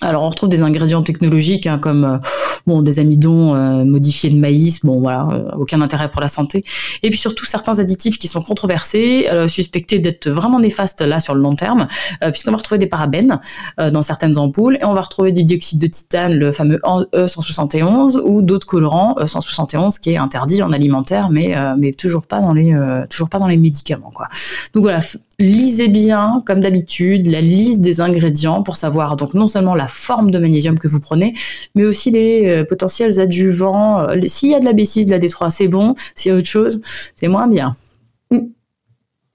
Alors 0.00 0.22
on 0.22 0.28
retrouve 0.28 0.48
des 0.48 0.62
ingrédients 0.62 1.02
technologiques 1.02 1.66
hein, 1.66 1.78
comme 1.78 2.04
euh, 2.04 2.18
bon 2.66 2.82
des 2.82 3.00
amidons 3.00 3.54
euh, 3.54 3.84
modifiés 3.84 4.30
de 4.30 4.36
maïs, 4.36 4.80
bon 4.84 5.00
voilà, 5.00 5.28
euh, 5.32 5.50
aucun 5.58 5.80
intérêt 5.80 6.08
pour 6.08 6.20
la 6.20 6.28
santé. 6.28 6.64
Et 7.02 7.10
puis 7.10 7.18
surtout 7.18 7.44
certains 7.44 7.78
additifs 7.80 8.16
qui 8.18 8.28
sont 8.28 8.40
controversés, 8.40 9.28
suspectés 9.48 9.98
d'être 9.98 10.28
vraiment 10.28 10.60
néfastes 10.60 11.00
là 11.00 11.20
sur 11.20 11.34
le 11.34 11.40
long 11.40 11.54
terme, 11.54 11.88
puisqu'on 12.32 12.50
va 12.50 12.56
retrouver 12.56 12.78
des 12.78 12.86
parabènes 12.86 13.38
dans 13.78 14.02
certaines 14.02 14.38
ampoules 14.38 14.76
et 14.80 14.84
on 14.84 14.94
va 14.94 15.00
retrouver 15.00 15.32
du 15.32 15.44
dioxyde 15.44 15.80
de 15.80 15.86
titane, 15.86 16.34
le 16.34 16.52
fameux 16.52 16.78
E171 17.12 18.18
ou 18.18 18.42
d'autres 18.42 18.66
colorants 18.66 19.14
E171 19.20 19.98
qui 20.00 20.10
est 20.10 20.16
interdit 20.16 20.62
en 20.62 20.72
alimentaire, 20.72 21.30
mais 21.30 21.54
mais 21.78 21.92
toujours 21.92 22.26
pas 22.26 22.40
dans 22.40 22.52
les 22.52 22.74
toujours 23.10 23.28
pas 23.28 23.38
dans 23.38 23.48
les 23.48 23.58
médicaments 23.58 24.12
quoi. 24.14 24.28
Donc 24.74 24.82
voilà, 24.82 25.00
lisez 25.38 25.88
bien 25.88 26.42
comme 26.46 26.60
d'habitude 26.60 27.28
la 27.28 27.40
liste 27.40 27.80
des 27.80 28.00
ingrédients 28.00 28.62
pour 28.62 28.76
savoir 28.76 29.16
donc 29.16 29.34
non 29.34 29.46
seulement 29.46 29.74
la 29.74 29.86
forme 29.86 30.30
de 30.30 30.38
magnésium 30.38 30.78
que 30.78 30.88
vous 30.88 31.00
prenez, 31.00 31.32
mais 31.74 31.84
aussi 31.84 32.10
les 32.10 32.48
euh, 32.48 32.64
potentiels 32.64 33.20
adjuvants. 33.20 34.00
Euh, 34.00 34.20
s'il 34.26 34.50
y 34.50 34.54
a 34.54 34.60
de 34.60 34.64
la 34.64 34.72
B6, 34.72 35.06
de 35.06 35.10
la 35.10 35.18
D3, 35.18 35.50
c'est 35.50 35.68
bon. 35.68 35.94
S'il 36.14 36.32
y 36.32 36.34
a 36.34 36.38
autre 36.38 36.46
chose, 36.46 36.80
c'est 37.14 37.28
moins 37.28 37.46
bien. 37.46 37.76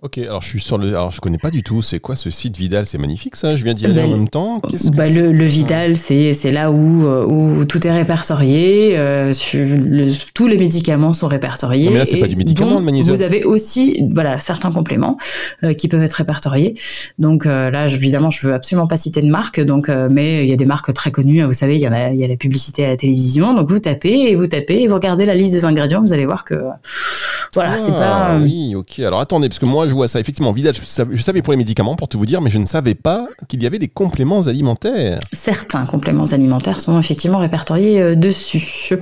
Ok, 0.04 0.18
alors 0.18 0.42
je 0.42 0.50
suis 0.50 0.60
sur 0.60 0.78
le. 0.78 0.89
Alors 0.89 1.12
je 1.12 1.22
connais 1.22 1.38
pas 1.38 1.50
du 1.50 1.63
tout. 1.63 1.82
C'est 1.82 2.02
quoi 2.02 2.18
ce 2.18 2.30
site 2.30 2.58
Vidal? 2.58 2.86
C'est 2.86 2.98
magnifique 2.98 3.38
ça. 3.38 3.56
Je 3.56 3.63
viens 3.63 3.74
d'y 3.74 3.86
aller 3.86 4.04
en 4.04 4.10
même 4.10 4.28
temps. 4.28 4.60
Bah, 4.92 5.10
le, 5.10 5.32
le, 5.32 5.46
Vidal, 5.46 5.96
c'est 5.96 6.52
là 6.52 6.72
où 6.72 7.08
euh, 7.08 7.26
où 7.26 7.63
tout 7.63 7.88
est 7.88 7.92
répertorié. 7.92 8.98
Euh, 8.98 9.32
tous 10.34 10.48
les 10.48 10.58
médicaments 10.58 11.13
sont 11.13 11.28
répertoriés. 11.28 11.89
mais 11.89 12.00
là, 12.00 12.06
c'est 12.06 12.18
pas 12.18 12.28
du 12.28 12.36
médicament, 12.36 12.80
le 12.80 12.86
magnésium. 12.86 13.16
Vous 13.16 13.22
avez 13.22 13.46
aussi 13.46 14.06
voilà 14.12 14.42
certains 14.42 14.74
compléments 14.74 15.18
euh, 15.63 15.72
qui 15.72 15.88
peuvent 15.88 16.04
être 16.04 16.16
répertoriés. 16.16 16.76
Donc 17.18 17.46
là, 17.46 17.88
évidemment, 17.88 18.30
je 18.30 18.46
veux 18.46 18.54
absolument 18.54 18.88
pas 18.88 18.98
citer 18.98 19.22
de 19.22 19.30
marque. 19.30 19.62
Donc, 19.62 19.88
mais 19.88 20.44
il 20.44 20.50
y 20.50 20.54
a 20.54 20.58
des 20.58 20.66
marques 20.66 20.94
très 20.94 21.12
connues. 21.12 21.42
Hein, 21.42 21.48
vous 21.48 21.54
savez, 21.54 21.76
il 21.76 21.82
y 21.82 21.88
en 21.88 21.94
a 21.94 22.12
il 22.12 22.20
y 22.20 22.26
a 22.26 22.28
la 22.28 22.36
publicité 22.36 22.84
à 22.84 22.89
la 22.89 22.98
télévision. 22.98 23.54
Donc 23.54 23.70
vous 23.70 23.80
tapez 23.80 24.32
et 24.32 24.36
vous 24.36 24.48
tapez 24.48 24.82
et 24.82 24.88
vous 24.89 24.96
regardez 24.96 25.26
la 25.26 25.36
liste 25.36 25.54
des 25.54 25.63
ingrédients. 25.63 26.02
Vous 26.02 26.12
allez 26.12 26.26
voir 26.26 26.44
que 26.44 26.56
voilà, 27.54 27.78
c'est 27.78 27.92
ah, 27.96 28.00
pas. 28.00 28.39
Oui, 28.42 28.74
ok. 28.76 29.00
Alors 29.00 29.20
attendez, 29.20 29.48
parce 29.48 29.60
que 29.60 29.66
moi 29.66 29.88
je 29.88 29.93
vois 29.94 30.08
ça. 30.08 30.20
Effectivement, 30.20 30.54
je 30.56 31.22
savais, 31.22 31.42
pour 31.42 31.54
les 31.54 31.58
médicaments, 31.58 31.96
pour 31.96 32.08
tout 32.08 32.18
vous 32.18 32.26
dire, 32.26 32.42
mais 32.42 32.50
je 32.50 32.58
ne 32.58 32.66
savais 32.66 32.96
pas 32.96 33.28
qu'il 33.48 33.62
y 33.64 33.66
avait 33.66 33.80
des 33.80 33.88
compléments 33.88 34.42
alimentaires. 34.42 35.20
Certains 35.32 35.86
compléments 35.86 36.26
alimentaires 36.26 36.80
sont 36.80 37.00
effectivement 37.00 37.40
répertoriés 37.40 38.02
euh, 38.02 38.16
dessus. 38.16 38.96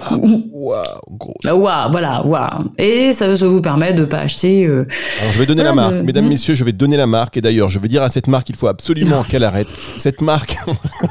Waouh, 0.51 0.83
gros. 1.11 1.33
Ah, 1.45 1.55
waouh, 1.55 1.91
voilà, 1.91 2.25
waouh. 2.25 2.71
Et 2.77 3.13
ça, 3.13 3.33
vous 3.33 3.61
permet 3.61 3.93
de 3.93 4.01
ne 4.01 4.05
pas 4.05 4.19
acheter. 4.19 4.65
Euh, 4.65 4.85
Alors 5.21 5.33
je 5.33 5.39
vais 5.39 5.45
donner 5.45 5.63
la 5.63 5.73
marque. 5.73 5.95
Mesdames, 5.95 6.25
hmm. 6.25 6.29
messieurs, 6.29 6.55
je 6.55 6.63
vais 6.63 6.71
donner 6.71 6.97
la 6.97 7.07
marque. 7.07 7.37
Et 7.37 7.41
d'ailleurs, 7.41 7.69
je 7.69 7.79
vais 7.79 7.87
dire 7.87 8.03
à 8.03 8.09
cette 8.09 8.27
marque, 8.27 8.49
il 8.49 8.55
faut 8.55 8.67
absolument 8.67 9.23
qu'elle 9.23 9.43
arrête. 9.43 9.67
Cette 9.97 10.21
marque. 10.21 10.55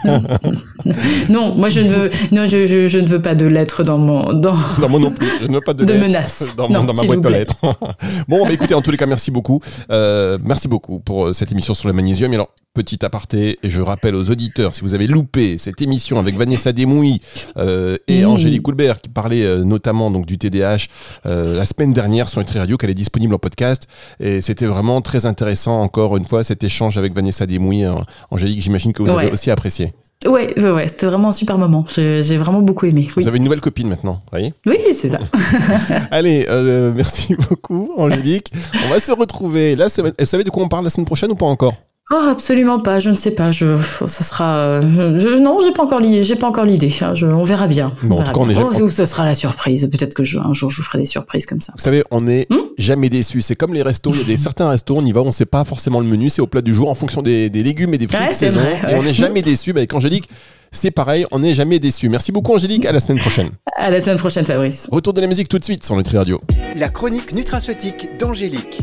non, 1.28 1.54
moi 1.54 1.68
je 1.68 1.80
ne 1.80 1.88
veux, 1.88 2.10
non, 2.32 2.46
je, 2.46 2.66
je, 2.66 2.98
ne 2.98 3.06
veux 3.06 3.22
pas 3.22 3.34
de 3.34 3.46
lettres 3.46 3.82
dans 3.82 3.98
mon. 3.98 4.32
Dans, 4.32 4.54
mon 4.88 4.98
non 4.98 5.10
plus. 5.10 5.28
Je 5.40 5.46
ne 5.46 5.54
veux 5.54 5.60
pas 5.60 5.74
de, 5.74 5.84
de 5.90 5.92
menaces. 5.94 6.54
Dans, 6.56 6.68
dans 6.68 6.82
ma 6.82 7.02
boîte 7.02 7.24
lettre. 7.26 7.56
bon, 8.28 8.44
bah, 8.44 8.52
écoutez, 8.52 8.74
en 8.74 8.82
tous 8.82 8.90
les 8.90 8.96
cas, 8.96 9.06
merci 9.06 9.30
beaucoup. 9.30 9.60
Euh, 9.90 10.38
merci 10.44 10.68
beaucoup 10.68 11.00
pour 11.00 11.26
euh, 11.26 11.32
cette 11.32 11.52
émission 11.52 11.74
sur 11.74 11.88
le 11.88 11.94
magnésium. 11.94 12.32
Et 12.32 12.36
alors, 12.36 12.52
petit 12.74 13.04
aparté, 13.04 13.58
et 13.62 13.70
je 13.70 13.80
rappelle 13.80 14.14
aux 14.14 14.30
auditeurs, 14.30 14.74
si 14.74 14.82
vous 14.82 14.94
avez 14.94 15.06
loupé 15.06 15.58
cette 15.58 15.82
émission 15.82 16.18
avec 16.18 16.36
Vanessa 16.36 16.72
Demouy 16.72 17.20
euh, 17.56 17.96
et 18.06 18.24
Angélique 18.24 18.62
Coulbert, 18.62 19.00
qui 19.00 19.08
parlait 19.08 19.44
euh, 19.44 19.64
notamment 19.64 20.10
donc 20.10 20.26
du 20.26 20.38
TDAH 20.38 20.86
euh, 21.26 21.56
la 21.56 21.64
semaine 21.64 21.92
dernière 21.92 22.28
sur 22.28 22.40
Nutri 22.40 22.58
Radio, 22.58 22.76
qu'elle 22.76 22.90
est 22.90 22.94
disponible 22.94 23.34
en 23.34 23.38
podcast. 23.38 23.88
Et 24.20 24.40
c'était 24.40 24.66
vraiment 24.66 25.02
très 25.02 25.26
intéressant, 25.26 25.82
encore 25.82 26.16
une 26.16 26.26
fois, 26.26 26.44
cet 26.44 26.62
échange 26.62 26.96
avec 26.96 27.12
Vanessa 27.12 27.46
Demouy. 27.46 27.84
Angélique, 28.30 28.60
j'imagine 28.60 28.92
que 28.92 29.02
vous 29.02 29.10
avez 29.10 29.30
aussi 29.30 29.50
apprécié. 29.50 29.92
Ouais, 30.26 30.52
ouais, 30.58 30.70
ouais 30.70 30.86
c'était 30.86 31.06
vraiment 31.06 31.28
un 31.28 31.32
super 31.32 31.56
moment. 31.56 31.84
J'ai 31.88 32.36
vraiment 32.36 32.60
beaucoup 32.60 32.84
aimé. 32.84 33.08
Vous 33.16 33.26
avez 33.26 33.38
une 33.38 33.44
nouvelle 33.44 33.60
copine 33.60 33.88
maintenant, 33.88 34.20
voyez? 34.30 34.52
Oui, 34.66 34.76
c'est 34.94 35.08
ça. 35.08 35.18
Allez, 36.10 36.46
euh, 36.50 36.92
merci 36.94 37.34
beaucoup, 37.48 37.92
Angélique. 37.96 38.52
On 38.86 38.90
va 38.90 39.00
se 39.00 39.12
retrouver 39.12 39.76
la 39.76 39.88
semaine. 39.88 40.12
Vous 40.18 40.26
savez 40.26 40.44
de 40.44 40.50
quoi 40.50 40.62
on 40.62 40.68
parle 40.68 40.84
la 40.84 40.90
semaine 40.90 41.06
prochaine 41.06 41.30
ou 41.30 41.36
pas 41.36 41.46
encore? 41.46 41.74
Oh, 42.12 42.26
absolument 42.28 42.80
pas. 42.80 42.98
Je 42.98 43.10
ne 43.10 43.14
sais 43.14 43.30
pas. 43.30 43.52
Je, 43.52 43.76
ça 44.06 44.24
sera. 44.24 44.56
Euh, 44.58 45.18
je, 45.18 45.38
non, 45.38 45.60
j'ai 45.60 45.72
pas 45.72 45.84
encore 45.84 46.00
j'ai 46.02 46.36
pas 46.36 46.48
encore 46.48 46.64
l'idée. 46.64 46.92
Hein, 47.02 47.12
on 47.22 47.44
verra 47.44 47.68
bien. 47.68 47.92
Bon, 48.02 48.16
en 48.16 48.24
tout 48.24 48.32
cas, 48.32 48.40
on 48.40 48.48
est 48.48 48.58
oh, 48.58 48.88
ce 48.88 49.04
sera 49.04 49.24
la 49.24 49.34
surprise. 49.34 49.88
Peut-être 49.90 50.14
que 50.14 50.22
un 50.38 50.52
jour, 50.52 50.70
je 50.70 50.76
vous 50.78 50.82
ferai 50.82 50.98
des 50.98 51.04
surprises 51.04 51.46
comme 51.46 51.60
ça. 51.60 51.72
Vous 51.76 51.82
savez, 51.82 52.02
on 52.10 52.20
n'est 52.20 52.46
hmm 52.50 52.60
jamais 52.80 53.10
déçu. 53.10 53.42
C'est 53.42 53.54
comme 53.54 53.74
les 53.74 53.82
restos. 53.82 54.10
Il 54.12 54.18
y 54.18 54.22
a 54.22 54.26
des 54.26 54.36
certains 54.38 54.68
restos, 54.68 54.96
on 54.96 55.04
y 55.04 55.12
va, 55.12 55.20
on 55.20 55.32
sait 55.32 55.46
pas 55.46 55.64
forcément 55.64 56.00
le 56.00 56.06
menu. 56.06 56.30
C'est 56.30 56.42
au 56.42 56.46
plat 56.46 56.62
du 56.62 56.74
jour 56.74 56.88
en 56.88 56.94
fonction 56.94 57.22
des, 57.22 57.48
légumes 57.48 57.94
et 57.94 57.98
des 57.98 58.08
fruits 58.08 58.28
de 58.28 58.32
saison. 58.32 58.60
Et 58.88 58.94
on 58.94 59.02
n'est 59.02 59.12
jamais 59.12 59.42
déçu. 59.42 59.72
Bah, 59.72 59.80
avec 59.80 59.94
Angélique, 59.94 60.28
c'est 60.72 60.90
pareil. 60.90 61.26
On 61.30 61.38
n'est 61.38 61.54
jamais 61.54 61.78
déçu. 61.78 62.08
Merci 62.08 62.32
beaucoup, 62.32 62.52
Angélique. 62.52 62.86
À 62.86 62.92
la 62.92 63.00
semaine 63.00 63.18
prochaine. 63.18 63.50
À 63.76 63.90
la 63.90 64.00
semaine 64.00 64.18
prochaine, 64.18 64.44
Fabrice. 64.44 64.88
Retour 64.90 65.12
de 65.12 65.20
la 65.20 65.26
musique 65.26 65.48
tout 65.48 65.58
de 65.58 65.64
suite 65.64 65.84
sur 65.84 65.96
Nutri 65.96 66.16
Radio. 66.16 66.40
La 66.74 66.88
chronique 66.88 67.32
nutraceutique 67.32 68.08
d'Angélique. 68.18 68.82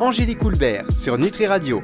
Angélique 0.00 0.38
Coulbert 0.38 0.86
sur 0.94 1.18
Nutri 1.18 1.46
Radio. 1.46 1.78